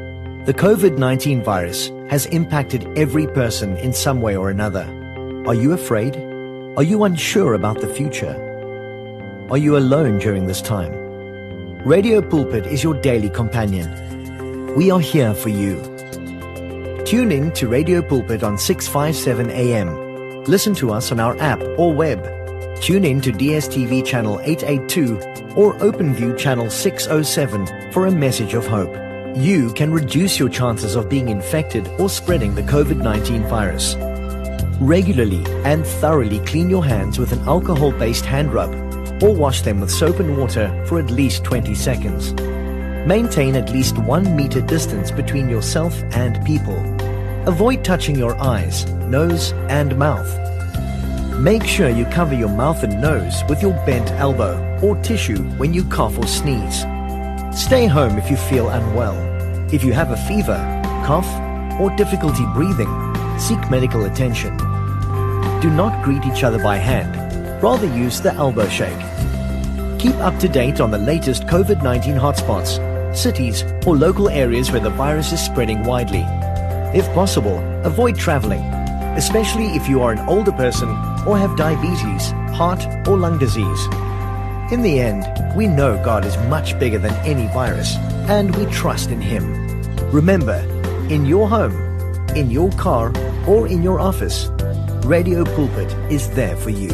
[0.43, 4.84] The COVID 19 virus has impacted every person in some way or another.
[5.47, 6.17] Are you afraid?
[6.75, 8.36] Are you unsure about the future?
[9.49, 10.91] Are you alone during this time?
[11.86, 14.75] Radio Pulpit is your daily companion.
[14.75, 15.82] We are here for you.
[17.06, 20.43] Tune in to Radio Pulpit on 657 AM.
[20.43, 22.21] Listen to us on our app or web.
[22.81, 25.17] Tune in to DSTV channel 882
[25.55, 28.95] or OpenView channel 607 for a message of hope.
[29.35, 33.95] You can reduce your chances of being infected or spreading the COVID-19 virus.
[34.79, 38.73] Regularly and thoroughly clean your hands with an alcohol-based hand rub
[39.21, 42.33] or wash them with soap and water for at least 20 seconds.
[43.05, 46.79] Maintain at least one meter distance between yourself and people.
[47.45, 50.48] Avoid touching your eyes, nose, and mouth.
[51.39, 55.73] Make sure you cover your mouth and nose with your bent elbow or tissue when
[55.73, 56.80] you cough or sneeze.
[57.58, 59.15] Stay home if you feel unwell.
[59.73, 60.58] If you have a fever,
[61.06, 61.30] cough,
[61.80, 62.89] or difficulty breathing,
[63.39, 64.58] seek medical attention.
[65.62, 67.15] Do not greet each other by hand.
[67.63, 68.99] Rather use the elbow shake.
[69.97, 74.82] Keep up to date on the latest COVID 19 hotspots, cities, or local areas where
[74.82, 76.25] the virus is spreading widely.
[76.93, 78.60] If possible, avoid traveling,
[79.15, 83.86] especially if you are an older person or have diabetes, heart, or lung disease.
[84.71, 87.95] In the end, we know God is much bigger than any virus,
[88.29, 89.82] and we trust in Him.
[90.12, 90.60] Remember,
[91.10, 91.73] in your home,
[92.36, 93.12] in your car,
[93.47, 94.49] or in your office,
[95.05, 96.91] Radio Pulpit is there for you.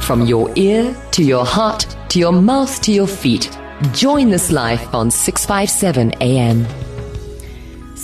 [0.00, 3.56] From your ear to your heart to your mouth to your feet.
[3.92, 6.66] Join this life on 657 AM.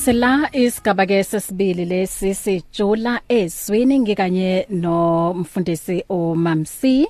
[0.00, 7.06] Sila isigaba ke sesibili lesi sijula ezwini ngikanye no mfundisi uMamsi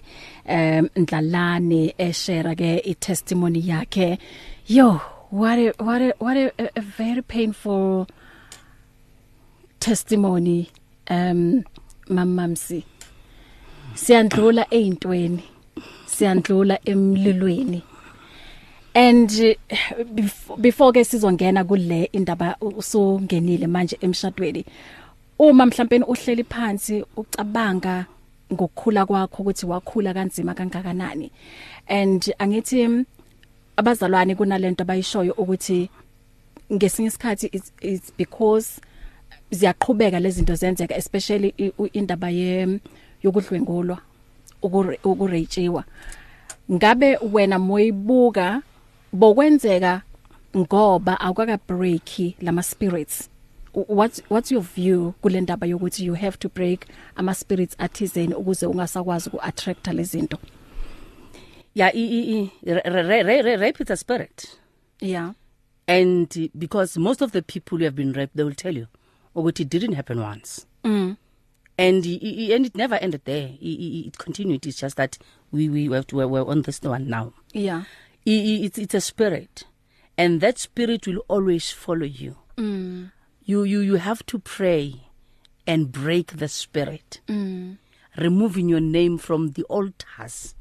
[0.48, 4.18] um Ndlalane eshare ke i testimony yakhe.
[4.66, 5.00] Yo
[5.31, 8.07] what a what a what a, a very painful
[9.79, 10.68] testimony
[11.11, 11.62] um
[12.09, 12.85] mamamsi
[13.94, 15.44] siyandlula eintweni
[16.07, 17.83] siyandlula emlilweni.
[18.94, 20.05] And uh,
[20.61, 24.64] before, ke sizongena kule indaba usungenile manje emshadweni
[25.38, 28.07] uma mhlawumbe uhleli phansi ucabanga
[28.53, 31.31] ngokukhula kwakho ukuthi wakhula kanzima kangakanani.
[31.88, 33.05] And angithi
[33.76, 35.88] abazalwane kunalento abayishoyo ukuthi
[36.72, 38.81] ngesinye isikhathi it's, it's because
[39.50, 41.55] ziyaqhubeka lezi zinto zenzeka especially
[41.92, 42.81] indaba ye
[43.22, 43.98] yokudlwengulwa
[45.05, 45.85] ukurejhiwa
[46.72, 48.62] ngabe wena moyibuka
[49.12, 50.03] bokwenzeka
[50.57, 53.29] ngoba akaka break lama spirits.
[53.73, 58.66] What's what's your view kule ndaba yokuthi you have to break ama spirits athizeni ukuze
[58.66, 60.38] ungasakwazi ku attract lezinto
[61.75, 64.59] yeah i i rape is a spirit.
[65.01, 65.33] Yeah.
[65.87, 68.87] And because most of the people who have been raped they will tell you
[69.37, 70.66] ukuthi it didn't happen once.
[70.85, 71.16] Mm.
[71.79, 73.51] And and it never ended there.
[73.61, 74.66] It, it continued.
[74.66, 75.16] It's just that
[75.53, 77.33] we we have to we're on this one now.
[77.53, 77.85] Yeah.
[78.24, 79.64] It's it's a spirit.
[80.18, 82.37] And that spirit will always follow you.
[82.56, 83.12] Mm.
[83.44, 85.09] You you you have to pray
[85.66, 87.20] and break the spirit.
[87.26, 87.78] Mm.
[88.16, 90.54] Removing your name from the altars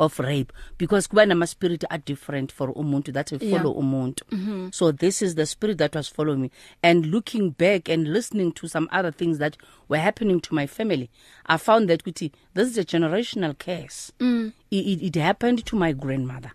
[0.00, 0.52] of rape.
[0.78, 3.82] Because kuba nama spirit are different for umuntu that will follow yeah.
[3.84, 4.22] umuntu.
[4.30, 4.74] Mm -hmm.
[4.74, 6.50] so this is the spirit that was following me.
[6.82, 9.56] And looking back and listening to some other things that
[9.88, 11.10] were happening to my family
[11.46, 14.52] i found that kuti this is a generational case mm.
[14.70, 16.52] it, it, it happened to my grandmother.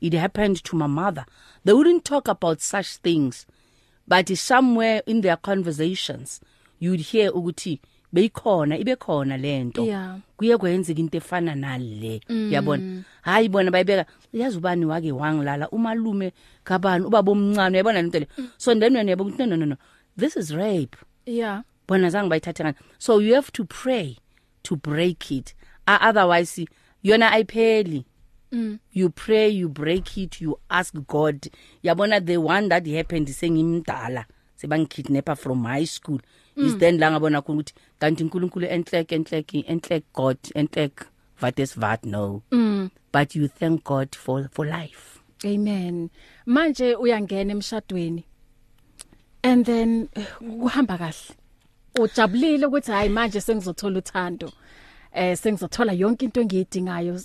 [0.00, 1.24] It happened to my mother.
[1.64, 3.46] They wouldn't talk about such things
[4.08, 6.40] but somewhere in their conversations
[6.78, 7.80] you'd hear ukuthi
[8.12, 9.82] beyikhona ibe khona lento
[10.36, 12.20] kuye kwenzeka into efana nale.
[12.28, 12.52] Mm.
[12.52, 13.02] yabona?
[13.22, 15.68] Hayi bona bayibeka yazi ubani wake wangilala?
[15.70, 16.32] Umalume
[16.64, 17.04] kabani?
[17.04, 17.76] Ubaba omncane.
[17.76, 18.26] Uyabona lento le?
[18.38, 18.48] Mm.
[18.58, 19.76] so then wena yabo no no no no.
[20.16, 20.96] This is rape.
[21.26, 21.62] Yeah.
[21.86, 24.18] Bona zange bayithathe ngani so you have to pray
[24.62, 25.54] to break it.
[25.86, 26.64] Otherwise
[27.04, 28.04] yona ayipheli.
[28.56, 28.78] Mm.
[28.92, 31.50] you pray you break it you ask god
[31.82, 34.24] yabona the one that happened sengimdala
[34.56, 36.20] sebangikidnapper from high school
[36.56, 36.66] mm.
[36.66, 41.04] is then la ngabona khona ukuthi kanti uNkulunkulu enhleke enhleke enhleke god enhleke
[41.42, 42.90] what is what no mm.
[43.12, 46.08] but you thank god for for life amen
[46.46, 48.24] manje uyangena emshadweni
[49.42, 50.08] and then
[50.60, 51.36] kuhamba kahle
[52.00, 54.52] ujabulile ukuthi hayi manje sengizothola uthando
[55.16, 57.20] eh sengizothola yonke into engiyidingayo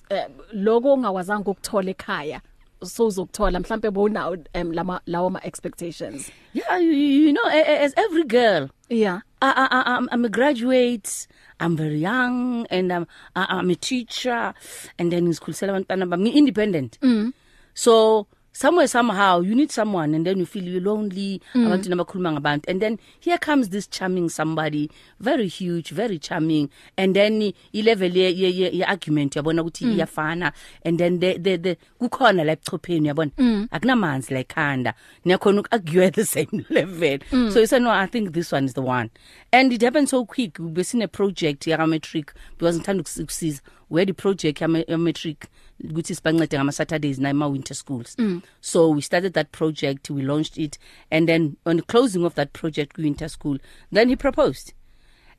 [0.54, 2.39] lokho ongakwazanga ukuthola ekhaya
[2.84, 7.47] so uzokuthola mhlambe bonawo um, lama lawo ma expectations yeah you, you know
[7.86, 9.19] as every girl yeah.
[9.41, 11.27] I, I I'm I'm a graduate
[11.60, 14.54] I'm very young and I'm I, I'm a teacher
[14.97, 17.34] and then ngizikhulisela abantwana bami independent mm.
[17.73, 21.65] so somewhere somehow you need someone and then you feel you're lonely mm.
[21.65, 27.15] abantu nabakhuluma ngabantu and then here comes this charming somebody very huge very charming and
[27.15, 29.91] then ilevel ye ye, ye argument yabona ukuthi mm.
[29.91, 30.51] iyafana
[30.85, 33.67] and then the the, the kukhona la echopheni yabona mm.
[33.71, 34.93] akunamanzi la ekhanda
[35.25, 37.51] niyakhona ukargue the same level mm.
[37.51, 39.09] so you say no i think this one is the one
[39.51, 44.13] and it happened so quick besine project ya matric because ngithanda ukusiza we had a
[44.13, 45.47] project ya matric
[45.89, 48.41] ukuthi sibancede ngama Saturdays na ema winter schools mm.
[48.62, 50.80] so we started that project we launched it
[51.12, 53.58] and then on the closing of that project winter school
[53.94, 54.74] then he proposed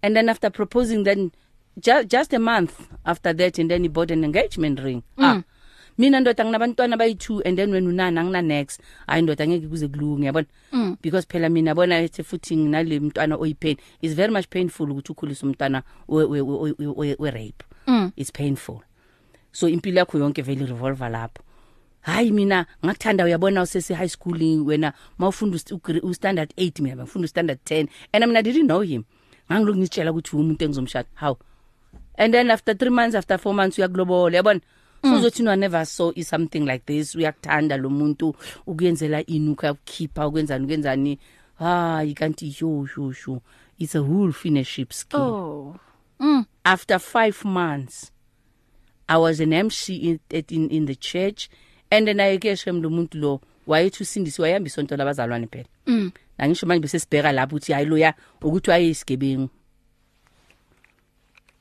[0.03, 1.31] and then after proposing then
[1.79, 5.25] just just a month after that and then he bought an engagement ring mm.
[5.25, 5.43] ah
[5.99, 10.27] mina ndoda nginabantwana bayi2 and then when unana ngina next hayi ndoda ngeke kuze kulunge
[10.27, 10.97] yabona mm.
[11.03, 15.47] because phela mina yabona ethi futhi nginale mntwana oyipain is very much painful ukuthi ukhulisa
[15.47, 18.11] umntwana we we, we, we, we rape mm.
[18.17, 18.81] it's painful
[19.53, 21.43] so impilo yakho yonke vele revolver lapho.
[22.01, 25.59] Hayi mina ngakuthanda uyabona usese high school wena mawufunda
[26.03, 29.05] u standard 8 mina ngifunda u standard 10 and mina didn't know him.
[29.51, 31.09] Ngangiloku ngitshela ukuthi umuntu engizomshada.
[31.15, 31.39] How
[32.19, 34.61] and then after 3 months after 4 months uyaglobola yabona
[35.03, 37.15] so uzothi no never saw is something like this.
[37.15, 38.35] Uyakuthanda lo muntu
[38.67, 41.19] ukuyenzela ini ukukhipha ukwenzani ukwenzani?
[41.59, 43.43] Hayi kanti yo yo yo
[43.79, 45.77] it's a wolf in a sheep's skin oh.
[46.21, 46.47] Mm.
[46.65, 48.12] after 5 months
[49.09, 51.49] I was an MC in in, in the church
[51.91, 55.69] and then ayekeshe lo muntu lo wayethi usindisi wayihamba isonto labazalwane phela.
[55.87, 56.13] Mm.
[56.39, 59.49] nangisho manje bese sibheka lapho uthi hayi loya ukuthi wayesigebengu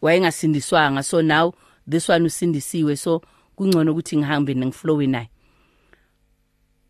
[0.01, 1.53] wayengasindiswanga so now
[1.89, 3.21] this one usindisiwe so
[3.55, 5.29] kungcono ukuthi ngihambe ngiflowe naye.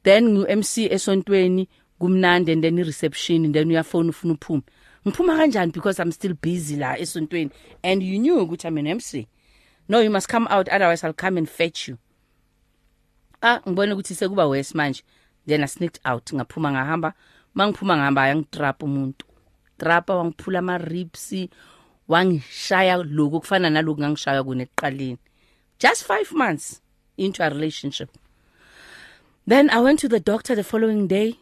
[0.03, 1.67] Then ngu MC esontweni
[1.99, 4.61] kumnandi and then i reception and then uyafona ufuna uphume.
[5.07, 7.51] Ngiphuma kanjani because I'm still busy la esontweni?
[7.83, 9.27] And you knew ukuthi I'm an MC
[9.87, 11.97] no you must come out otherwise I'll come and fetch you.
[13.41, 15.03] Ah ngibone ukuthi sekuba worse manje.
[15.45, 17.13] Then I sneaked out ngaphuma ngahamba.
[17.55, 19.25] Mangiphuma ngihamba yangitrap umuntu.
[19.77, 21.33] Trapa wangiphula ama ribs
[22.07, 25.17] wangishaya lokho kufana naloku ngangishaya kune eqaleni
[25.79, 26.81] just 5 months
[27.17, 28.09] into a relationship.
[29.47, 31.39] Then i went to the doctor the following day.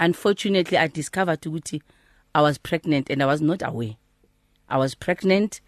[0.00, 1.82] Unfortunately i discovered ukuthi
[2.34, 3.96] i was pregnant and i was not aware.
[4.68, 5.60] I was pregnant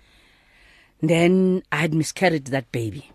[1.02, 3.10] then i had miscarried that baby.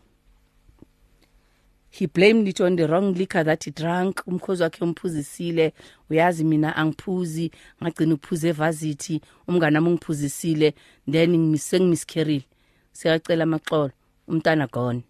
[1.89, 4.21] He blamed it on the wrong liquor that he drank.
[4.27, 5.73] Umkhozi wakhe umphuzisile.
[6.09, 10.73] Uyazi mina angiphuzi ngagcina uphuze evasithi umngane nami ungiphuzisile
[11.11, 12.43] then ngimise ngimiscarried
[12.93, 13.91] siyacela amaxolo.
[14.27, 15.03] Umntana gone.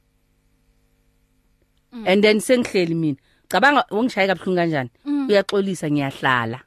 [2.05, 3.17] And then sengihleli mina.
[3.49, 4.89] Cabanga ungishaye kabuhlungu kanjani?
[5.05, 6.61] Uyaxolisa ngiyahlala.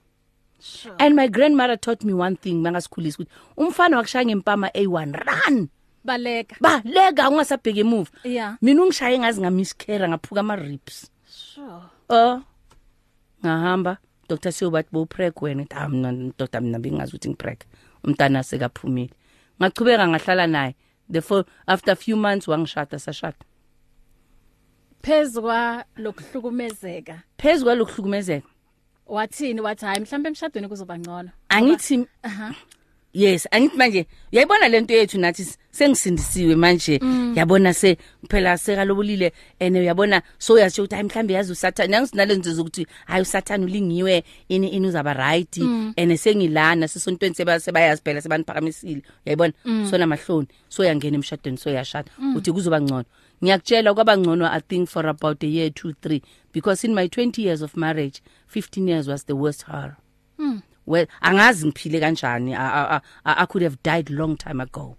[0.98, 5.68] And my grandmother taught me one thing mangasikhulisa ukuthi umfana wakushaya ngempama A1 run!
[6.04, 6.56] Baleka.
[6.60, 8.10] Baleka ungasabheki emuva.
[8.24, 8.56] Yeah.
[8.62, 11.82] mina ungishaye ngazi ngamiscare ngaphuka ama ribs sure.
[12.08, 12.42] Oh
[13.44, 17.58] ngahamba Dr Siyo bathi bo preg wena ah mina ndoda mina bengazi ukuthi ngipreg
[18.04, 19.14] umntana sekaphumile.
[19.60, 20.74] Ngachubeka ngahlala naye.
[21.10, 23.44] The for after a few months wangishada sashada.
[25.02, 28.48] Phezwa lokuhlukumezeka phezulu kwalokuhlukumezeka
[29.06, 31.30] wathini wathi hayi mhlawumbe emshadweni kuzoba ngcono.
[31.48, 32.54] Angithi aha.
[33.12, 37.00] Yes angithi manje uyayibona lento yethu nathi s- sengisindisiwe manje.
[37.34, 37.96] Yabona se
[38.28, 43.64] phela sekalobulile and uyabona so uyasho ukuthi hayi mhlambe yazi usathana nangisinalento zokuthi hayi usathana
[43.64, 45.58] ulingiwe ini ini uzaba right.
[45.96, 49.52] And sengilana sesontweni seba sebayazi phela sebaniphakamisile uyayibona
[49.90, 53.04] so namahloni so yangena emshadweni so yashada uthi kuzoba ngcono.
[53.44, 56.20] Ngiyakutshela kwaba ngcono i think for about a year 2 3
[56.52, 58.20] because in my 20 years of marriage
[58.54, 59.96] 15 years was the worst horror
[60.86, 62.54] well angazi ngiphile kanjani?
[62.54, 64.96] I, I, I, I could have died long time ago.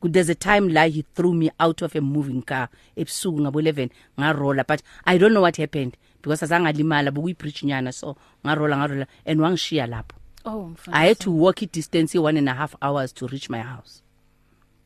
[0.00, 2.68] Good, there's a time la he threw me out of a moving car.
[2.96, 7.92] Ebusuku ngabo 11 ngarola but i don't know what happened because azangalimala bokuyi bridge nyana
[7.92, 10.14] so ngarola ngarola and wangishiya lapho.
[10.44, 13.50] Oh mfana i had to walk it distance one and a half hours to reach
[13.50, 14.02] my house.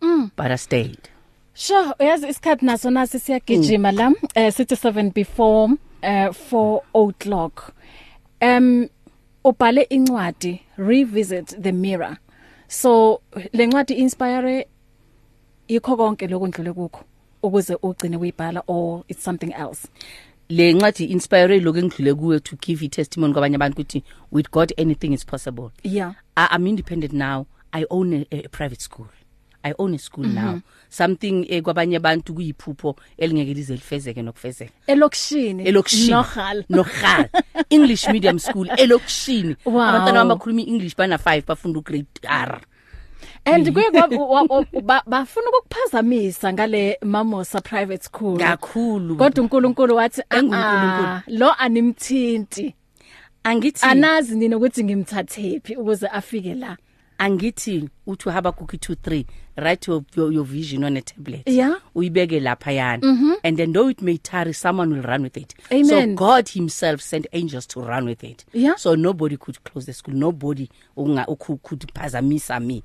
[0.01, 0.31] Mm.
[0.37, 1.09] but i stayed.
[1.55, 7.75] Sure, uyazi isikhathi naso nasi siyagijima la eh sithi 7 before eh 4 o'clock.
[8.41, 8.89] Um
[9.45, 12.17] ubhale incwadi Revisit the Mirror.
[12.69, 13.21] So
[13.53, 14.67] lencwadi inspire
[15.69, 17.05] yikho konke lokundlule kukho
[17.43, 19.89] ukuze ugcine uyibhala or it's something else.
[20.49, 24.03] le ncwadi inspire lokho engidlule kuwe to give testimony kwabanye abantu ukuthi
[24.33, 26.15] with god anything is possible Yeah.
[26.37, 27.47] I, I'm independent now.
[27.73, 29.07] I own a, a private school.
[29.63, 30.45] I own a school mm -hmm.
[30.45, 30.61] now.
[30.89, 34.73] Something eh, kwabanye abantu kuyiphupho elingeke lize lifezeke nokufezeka.
[34.87, 35.63] Elokishini.
[35.65, 36.11] Elokishini.
[36.11, 36.65] Nohal.
[36.69, 37.29] Nohal.
[37.71, 39.57] English medium school elokishini.
[39.65, 39.81] Wow.
[39.83, 42.61] Abantwana abakhuluma English bana 5 bafunda ugrade R.
[43.45, 48.39] And kuye kwa- wa- wa- ba- bafuna ukukuphazamisa ngale Mamosa private school.
[48.39, 49.17] Kakhulu.
[49.17, 51.07] Kodwa uNkulunkulu wathi EnguNkulunkulu.
[51.09, 52.75] "Ah, lo animthinti.
[53.45, 56.77] angithi Anazi nini ukuthi ngimthathephi ukuze afike la.
[57.23, 59.25] Angithi uthi Habakkuk 2:3
[59.57, 61.77] write your, your your vision on a tablet Yeah.
[61.95, 63.37] uyibeke lapha yana mm -hmm.
[63.43, 65.87] and then though it may tarry someone will run with it Amen.
[65.87, 68.77] so god himself sent angels to run with it Yeah.
[68.77, 71.27] so nobody could close the school nobody unga
[71.63, 72.83] could phazamisa me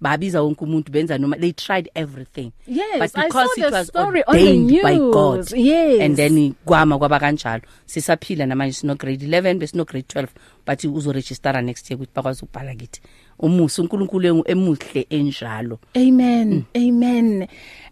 [0.00, 4.98] babiza wonke umuntu benza noma they tried everything Yes, but because it was ordained by
[4.98, 5.52] god.
[5.56, 6.00] Yes.
[6.00, 10.26] and then kwama kwaba kanjalo sisaphila namanje sino grade 11 besino grade 12
[10.66, 13.00] but uzoregistera next year ukuthi bakwazi ukubhala kithi
[13.38, 16.64] umusa uNkulunkulu engu- emuhle enjalo Amen.
[16.76, 17.46] Amen.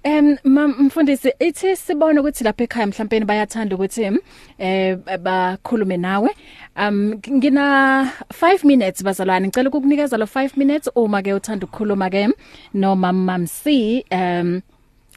[0.04, 4.18] Em mam mfundisi ithi sibone ukuthi lapha ekhaya mhlawumbe bayathanda ukuthi em,
[4.58, 6.30] eh bakhulume nawe.
[6.76, 12.28] Um ngina 5 minutes bazalwane ngicela ukukunikeza lo 5 minutes uma ke uthanda ukukhuluma ke
[12.74, 14.60] no mam mam C um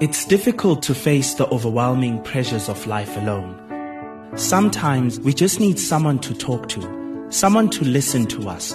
[0.00, 3.54] It's difficult to face the overwhelming pressures of life alone.
[4.36, 6.80] Sometimes we just need someone to talk to,
[7.30, 8.74] someone to listen to us.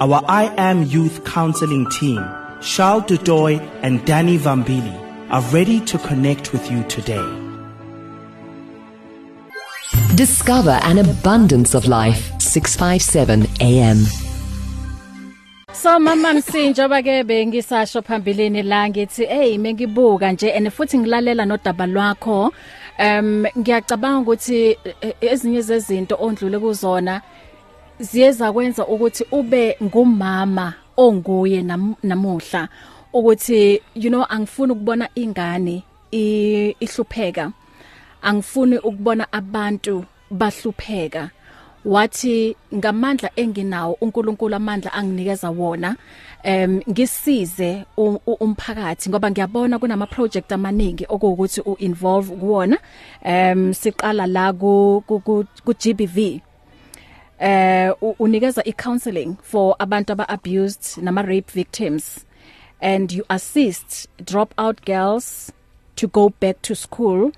[0.00, 2.24] Our I Am Youth Counseling team,
[2.62, 4.94] Charles Dudoy and Danny Vambili,
[5.28, 7.26] are ready to connect with you today.
[10.14, 12.30] Discover an abundance of life.
[12.40, 14.06] 657 AM.
[15.72, 21.86] So mama msinjoba ke bengisasho phambilini la ngithi hey mengibuka nje and futhi ngilalela nodaba
[21.86, 22.52] lwakho
[22.98, 27.22] um ngiyacabanga ukuthi eh, ezinye zezinto ondlule kuzona
[28.00, 32.68] ziyeza kwenza ukuthi ube ngumama onguye nam- namuhla
[33.12, 37.52] ukuthi you know angifuni ukubona ingane ihlupheka.
[38.22, 41.30] Angifuni ukubona abantu bahlupheka.
[41.84, 45.96] Wathi ngamandla enginawo uNkulunkulu amandla anginikeza wona
[46.42, 47.84] em ngisize
[48.40, 52.78] umphakathi ngoba ngiyabona kunama project amaningi okuwukuthi uinvolve kuwona.
[53.22, 56.40] Em siqala la ku ku GBV
[57.38, 62.24] eh u- unikeza icounseling for abantu aba abused nama rape victims
[62.80, 65.52] and you assist dropout girls
[65.96, 67.32] to go back to school.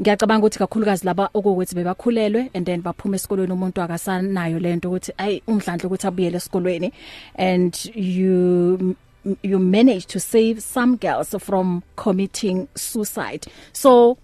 [0.00, 5.40] Ngiyacabanga ukuthi kakhulukazi laba okuwukuthi bebakhulelwe and then baphuma esikolweni umuntu akasanayo lento ukuthi ay
[5.46, 6.92] umdlandla ukuthi abuyele esikolweni.
[7.36, 8.96] And you
[9.42, 13.46] you manage to save some girls from committing suicide.
[13.72, 14.18] So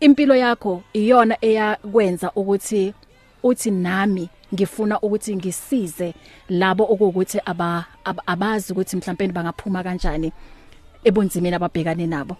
[0.00, 2.94] impilo yakho iyona eyakwenza ukuthi
[3.42, 6.14] uthi nami ngifuna ukuthi ngisize
[6.48, 10.32] labo okuwukuthi aba ab- abazi ukuthi mhlawumbe bangaphuma kanjani
[11.04, 12.36] ebunzimeni ababhekane nabo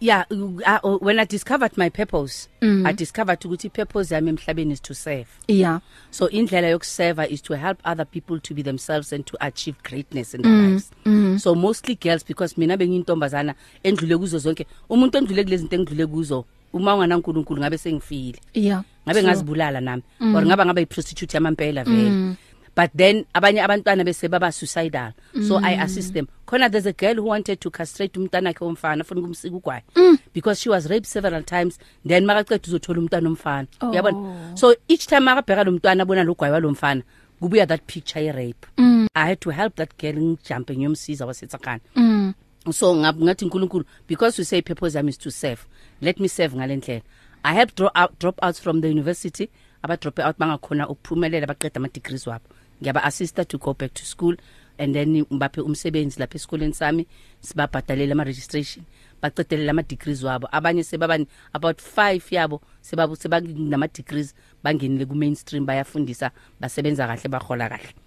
[0.00, 2.86] yeah uh, uh, when i discovered my purpose mm.
[2.86, 5.80] i discovered ukuthi purpose yami emhlabeni is to serve yeah
[6.10, 10.34] so indlela yokuserve is to help other people to be themselves and to achieve greatness
[10.34, 10.68] in their mm.
[10.68, 11.38] lives mm.
[11.38, 16.44] so mostly girls because mina bengiyintombazana endlule kuzo zonke umuntu endlule kulezi zinto engidlule kuzo
[16.74, 20.34] uma unganaNkulunkulu ngabe sengifile yeah ngabe So- ngazibulala nami mm.
[20.34, 22.36] or ngaba ngaba iprostitute yamampela vele mm.
[22.76, 25.12] but then abanye abantwana bese baba suicidal
[25.48, 25.64] so mm.
[25.64, 29.20] i assist them khona there's a girl who wanted to castrate umntana wakhe omfana afuna
[29.20, 30.18] ukumsika ugwayi mm.
[30.34, 33.90] because she was raped several times then makaqeda uzothola umntana omfana Oh.
[33.90, 37.02] uyabona so each time akabheka lo mntwana abona lo gwayi walomfana
[37.40, 39.06] kubuya that picture ye rape mm.
[39.14, 42.32] i had to help that girl ngijumpe ngiyomsiza wasetsakana mm
[42.72, 45.66] so ngab ngathi uNkulunkulu because we say purpose yami is to serve.
[46.00, 47.02] Let me serve ngalendlela
[47.44, 49.50] i help drop out drop outs from the university
[49.82, 52.48] aba drop out bangakhona ukuphumelela baqeda ama degrees wabo.
[52.80, 54.34] Ngiyaba assist to go back to school
[54.78, 57.06] and then ngibaphe umsebenzi lapha esikoleni sami
[57.40, 58.84] sibabhadalela ama registration
[59.22, 60.48] bacedelela ama degrees wabo.
[60.52, 64.34] Abanye sebabani about 5 yabo sebabu sebanama degrees
[64.64, 68.03] bangenile ku mainstream bayafundisa basebenza kahle bahola kahle.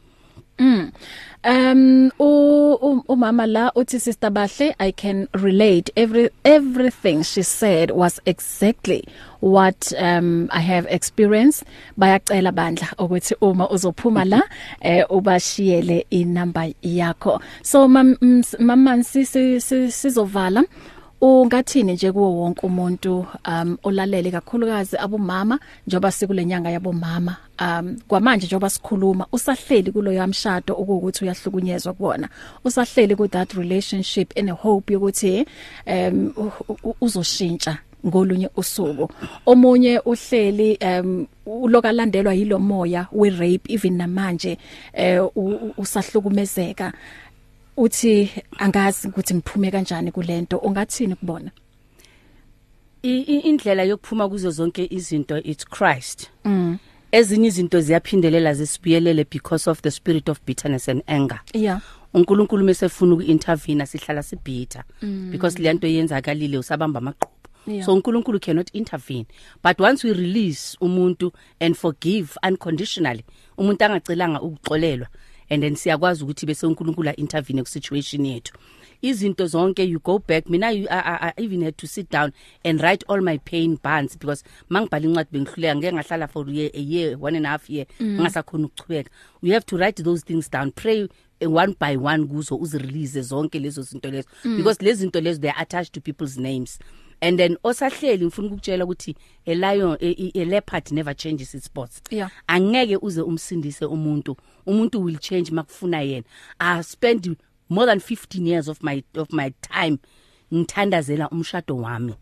[0.59, 2.25] Um u
[2.81, 5.89] u- umama la uthi sister Bahle I can relate.
[5.95, 9.03] Every everything she said was exactly
[9.39, 11.63] what um I have experienced.
[11.97, 14.41] Bayacela bandla ukuthi uma uzophuma la
[14.81, 17.39] eh ubashiyele inamba yakho.
[17.61, 20.63] So mam ms- mama sisi si- sizovala.
[21.21, 27.35] Ungathini nje kuwo wonke umuntu um olalele kakhulukazi abomama njoba sikulenyanga yabomama.
[27.59, 32.29] Um kwamanje njoba sikhuluma usahleli kulo yamshado ukuthi uyahlukunyezwa kubona
[32.65, 35.45] usahleli ku that relationship in a hope yokuthi
[35.87, 36.33] um
[37.01, 39.09] uzoshintsha ngolunye usuku.
[39.45, 44.57] Omunye uhleli um ulokalandelwa yilo moya we rape even namanje
[44.93, 45.21] eh
[45.77, 46.93] usahlukumezeka.
[47.77, 51.51] Uthi angazi ukuthi ngiphume kanjani kulento ungathini kubona
[53.03, 56.29] indlela yokuphuma kuzo zonke izinto it's Christ.
[56.45, 56.77] Mm.
[57.11, 61.39] ezinye izinto ziyaphindelela zisibuyelele because of the spirit of bitterness and anger.
[61.53, 61.81] Yeah.
[62.13, 64.83] uNkulunkulu mesefuna ukuintervene sihlala sibhitha
[65.31, 67.33] because lento yenzakalile usabamba amaqhubu.
[67.67, 67.85] Yeah.
[67.85, 69.25] so uNkulunkulu cannot intervene.
[69.63, 73.23] But once we release umuntu and forgive unconditionally
[73.57, 75.07] umuntu angacelanga ukuxolelwa.
[75.49, 78.53] And then siyakwazi ukuthi bese uNkulunkulu intervene ku situation yethu.
[79.01, 82.33] Izinto zonke you go back mina I, I, I even had to sit down
[82.65, 86.71] and write all my pain bonds because mangibhala incwadi bengihluleka ngeke ngahlala for a year,
[86.73, 89.09] a year one and a half year ngingasakhona ukuchubeka
[89.41, 90.71] you have to write those things down.
[90.71, 91.07] Pray
[91.41, 94.27] eh, one by one kuzo uzirelease zonke lezo zinto lezo.
[94.57, 96.79] Because lezi zinto lezo they are attached to people's names.
[97.21, 99.15] And then osahleli ngifuna ukukutshela ukuthi
[99.45, 102.01] a lion a, a- a leopard never changes its spots.
[102.11, 102.29] Yeah.
[102.47, 104.35] angeke uze umsindise umuntu.
[104.65, 106.23] Umuntu will change makufuna yena.
[106.59, 107.35] I spend
[107.69, 109.97] more than 15 years of my of my time
[110.53, 112.13] ngithandazela umshado wami.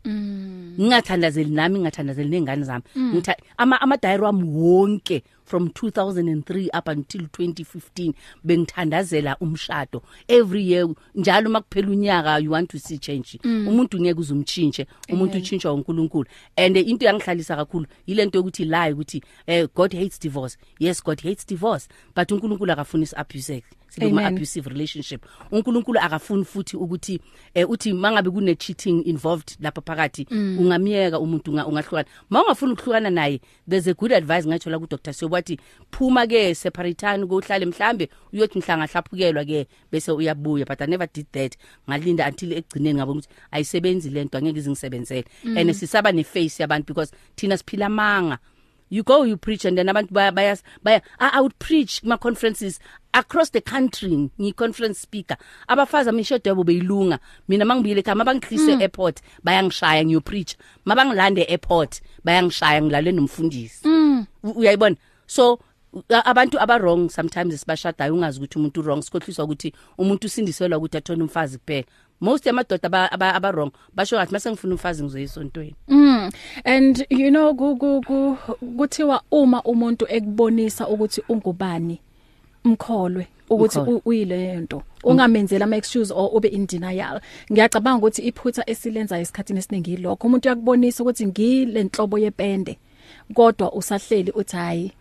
[0.80, 2.84] Ngingathandazeli nami ngingathandazeli nengane zami.
[2.98, 10.02] Ngitha ama ama diary wami wonke from 2003 up until 2015 bengithandazela umshado.
[10.28, 13.39] Every year njalo makuphela unyaka you want to see change.
[13.43, 16.26] Umuntu ngeke uzumchintshe umuntu uchintshwa uNkulunkulu
[16.58, 20.58] and eh, into yangihlalisa kakhulu yilento yokuthi lie ukuthi eh God hates divorce.
[20.80, 21.88] Yes God hates divorce.
[22.16, 24.36] But uNkulunkulu akafuni is abuse siloma Amen.
[24.38, 25.26] abusive relationship.
[25.52, 27.20] uNkulunkulu akafuni futhi ukuthi
[27.54, 32.06] eh uthi mangabe kune cheating involved lapha phakathi ungamiyeka umuntu unga- ungahlukana.
[32.30, 35.14] Mawungafuni ukuhlukana naye there's a good advice ngayithola ku Dr.
[35.36, 35.60] Sobwathi
[35.92, 40.66] phuma ke separateani kohlale mhlambe uyothi mhlanga hlaphukelwa ke bese uyabuya.
[40.66, 41.58] But I never did that.
[41.90, 47.12] Ngalinda until egcineni ngabona ukuthi ayisebenzi lento angeke izingisebenzele and sisaba ne face yabantu because
[47.36, 48.40] thina siphila manga.
[48.88, 52.18] You go you preach and then abantu baya baya baya I, I would preach ma
[52.18, 52.80] conferences
[53.14, 54.30] across the country.
[54.40, 55.38] Ngi conference speaker.
[55.68, 57.20] Abafazi amishado yabo beyilunga.
[57.48, 58.82] Mina mangibuyele ekhaya mabangihlise mm.
[58.82, 60.56] airport bayangishaya ngiyo preach.
[60.86, 63.88] Mabangilande airport bayangishaya ngilale nomfundisi.
[63.88, 64.26] Mm.
[64.44, 64.96] uyayibona?
[65.28, 65.60] So
[66.10, 71.24] abantu aba wrong sometimes sibashadayo ungazi ukuthi umuntu wrong sikhohliswa ukuthi umuntu usindiselwa ukuthi athone
[71.24, 71.86] umfazi kuphela
[72.22, 76.32] most yamadoda aba, aba, aba wrong basho ngathi mase ngifuna umfazi ngizoyisontweni Mm.
[76.66, 78.38] And you know ku ku-
[78.78, 82.00] kuthiwa uma umuntu ekubonisa ukuthi ungubani
[83.50, 83.94] ukuthi Mkholwe.
[83.96, 87.22] u- uyile nto ungamenzela ama excuse or ube in denial
[87.52, 92.78] ngiyacabanga ukuthi iphutha esilenza esikhatini esiningi yilokho umuntu uyakubonisa ukuthi ngile nhlobo yepende
[93.34, 94.92] kodwa usahleli uthi hayi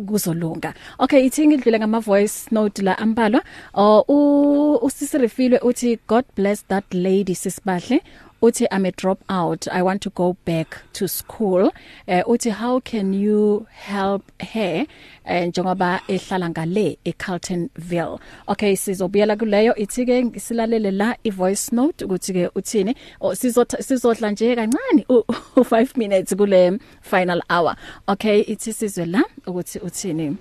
[0.00, 0.74] kuzolunga.
[0.98, 3.42] Okay ithi ngidlule ngama voice note la ambalwa.
[3.74, 8.02] Oh u- usisirifilwe uthi god bless that lady sisibahle.
[8.42, 11.70] Uthi i'm a drop out i want to go back to school.
[12.08, 14.86] Uh, uthi how can you help her?
[15.24, 22.32] Eh, njengoba ehlala ngale eCarltonville okay sizobuyela kuleyo ithi ke silalele la ivoice note ukuthi
[22.32, 22.94] ke uthini?
[23.20, 25.24] Oh, sizotha- sizodla nje kancane u
[25.56, 27.76] 5 minutes kule final hour.
[28.08, 30.36] Okay ithi sizwe la ukuthi uthini?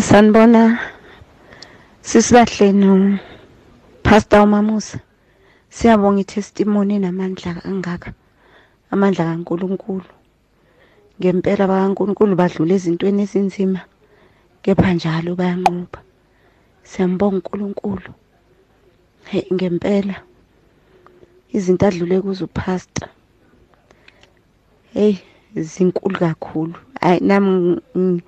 [0.00, 0.78] Sanibona
[2.02, 3.18] sisibahle no
[4.02, 5.00] Pastor Mamusa.
[5.76, 8.10] Siyabonga itestimony namandla kangaka.
[8.92, 10.08] Amandla kaNkuluNkulu.
[11.20, 13.80] Ngempela bakaNkuluNkulu badlula ezintweni ezinzima.
[14.62, 15.98] Kepha njalo bayanqoba.
[16.90, 18.10] Siyambonga uNkulunkulu.
[19.30, 20.16] Hey ngempela
[21.56, 23.08] izinto adlule kuzo pastor.
[24.94, 25.14] Hey
[25.72, 26.76] zinkulu kakhulu.
[27.02, 27.50] Hayi nami
[27.94, 28.22] ng-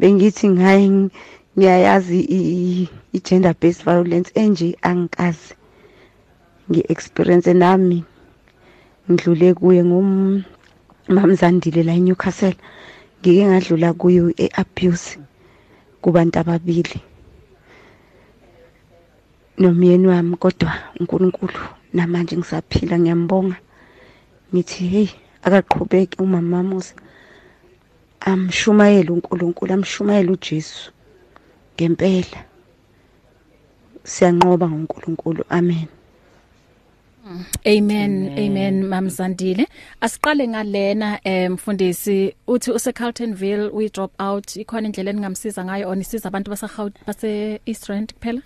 [0.00, 1.10] bengithi ng-
[1.56, 5.54] ngiyayazi i- i- i gender based violence enje angikazi.
[6.70, 7.98] Ngi experience nami.
[9.10, 10.42] Ngidlule kuye ngum
[11.14, 12.56] mamzandile la eNewcastle.
[13.20, 15.18] Ngike ngadlula kuyo eabuse
[16.02, 16.98] kubantu ababili.
[19.58, 21.60] nomyeni wami kodwa uNkulunkulu
[21.96, 23.56] namanje ngisaphila ngiyambonga.
[24.52, 25.08] Ngithi hey
[25.42, 26.94] akaqhubeki umama Musa.
[28.20, 30.92] Amshumayele uNkulunkulu amshumayele uJesu
[31.74, 32.40] ngempela.
[34.04, 35.88] Siyanqoba ngoNkulunkulu amen.
[37.66, 38.82] Amen amen.
[38.84, 39.66] mamzandile
[40.00, 44.56] asiqale ngalena eh, mfundisi uthi use Carltonville we drop out.
[44.56, 48.42] Ikhona indlela engamsiza ngayo onisiza abantu basa base East Rand kuphela?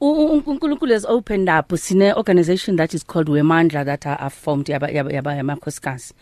[0.00, 1.72] U- u- uNkulunkulu has opened up.
[1.78, 6.12] Sine organization that is called Wemandla that are, are formed yaba yaba yaba yamakhosikazi.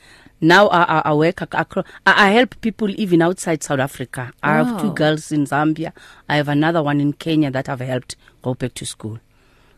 [0.43, 4.33] Now I, I, I work ac- across I, I help people even outside South Africa.
[4.43, 4.79] I have Wow.
[4.79, 5.93] two girls in Zambia.
[6.29, 9.19] I have another one in Kenya that I've helped go back to school.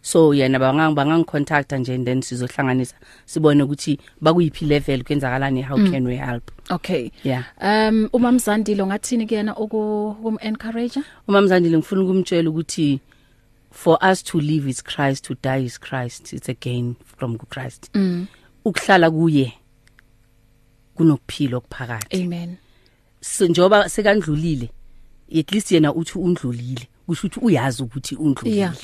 [0.03, 2.95] So yena bangang bangang contact nje and then sizohlanganisa
[3.27, 6.51] sibone ukuthi bakuyiphi level kwenzakalani how can we help?
[6.71, 7.11] Okay.
[7.25, 7.45] Yeah.
[7.61, 13.01] Um uma mzandile ngathini kuyena ukum encourage umamzandile ngifuna ukumtshela ukuthi
[13.71, 17.91] for us to live is Christ to die is Christ it's a gain from Christ
[17.95, 18.27] mm.
[18.65, 19.53] ukuhlala kuye
[20.95, 22.23] kunokuphila okuphakathi.
[22.23, 22.57] Amen.
[23.21, 24.71] So njoba sekandlulile
[25.39, 28.57] at least yena uthi undlulile kusho ukuthi uyazi ukuthi undlulile.
[28.57, 28.75] Yeah.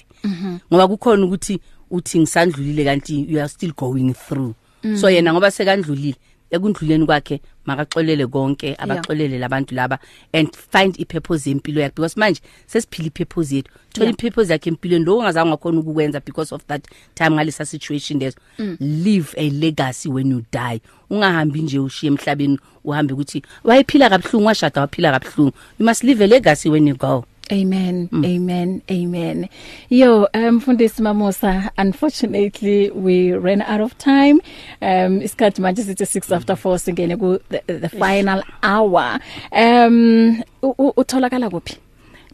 [0.72, 1.60] Ngoba kukhona ukuthi
[1.90, 4.54] uthi ngisandlulile kanti you are still going through.
[4.96, 6.16] So yena ngoba sekandlulile
[6.50, 9.98] ekundluleni kwakhe makaxolele konke abaxolele labantu laba
[10.32, 11.94] and find ipurpose yempilo yakhe.
[11.94, 13.70] Because manje sesiphila ipurpose yethu.
[13.92, 14.14] Thola Yeah.
[14.14, 18.38] ipurpose yakhe empilweni lo ungazange ngakhona ukukwenza because of that time ngalesa situation leso.
[18.80, 20.80] Leave a legacy when you die.
[21.10, 25.52] Ungahambi nje ushiye emhlabeni uhambe ukuthi wayephila kabuhlungu washada waphila kabuhlungu.
[25.78, 27.24] You must leave a legacy when you go.
[27.52, 28.08] Amen.
[28.12, 28.24] Mm.
[28.26, 28.82] Amen.
[28.90, 29.48] Amen.
[29.90, 34.40] Yo, um mfundisi Mamosa, unfortunately we ran out of time.
[34.82, 39.18] Um isikhathi manje sithi 6 after 4 singene ku the, the final hour.
[39.52, 41.76] Um u- u- utholakala kuphi?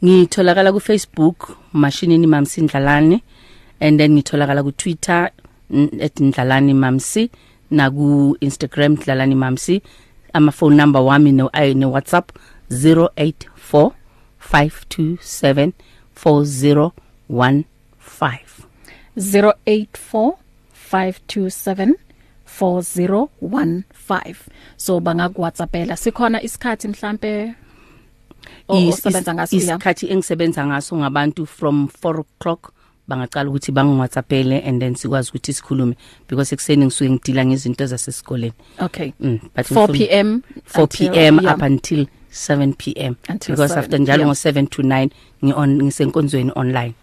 [0.04, 3.20] ngitholakala ku Facebook mashinini mamsi Ndlalane
[3.80, 5.30] and then ngitholakala ku Twitter
[5.70, 7.30] n- at Ndlalane mamsi
[7.70, 9.82] na ku Instagram Ndlalane mamsi
[10.34, 12.32] ama phone number wami no I no WhatsApp
[12.70, 13.92] 084
[14.52, 15.72] 527
[16.14, 18.44] 4015
[19.16, 20.32] 084
[20.92, 21.94] 527
[22.60, 24.34] 4015
[24.76, 27.54] so bangakwhatsappela sikhona isikhathi mhlambe
[28.68, 32.72] o- Is- osebenza is- ngaso ya isikhathi engisebenza ngaso ngabantu from 4 o'clock
[33.08, 35.96] bangacala ukuthi bangiwhatsappele and then sikwazi ukuthi sikhulume
[36.28, 38.52] because ekseni ngisuke ngidila ngezinto zasesikoleni.
[38.78, 39.12] Okay.
[39.20, 40.40] Mm, but 4 ngifuna- pm
[40.74, 41.56] 4 until- pm yeah.
[41.56, 45.08] up until 7 pm Until because 7, after njalo ngo 7 to 9
[45.44, 46.94] ngi on ngisenkonzweni online.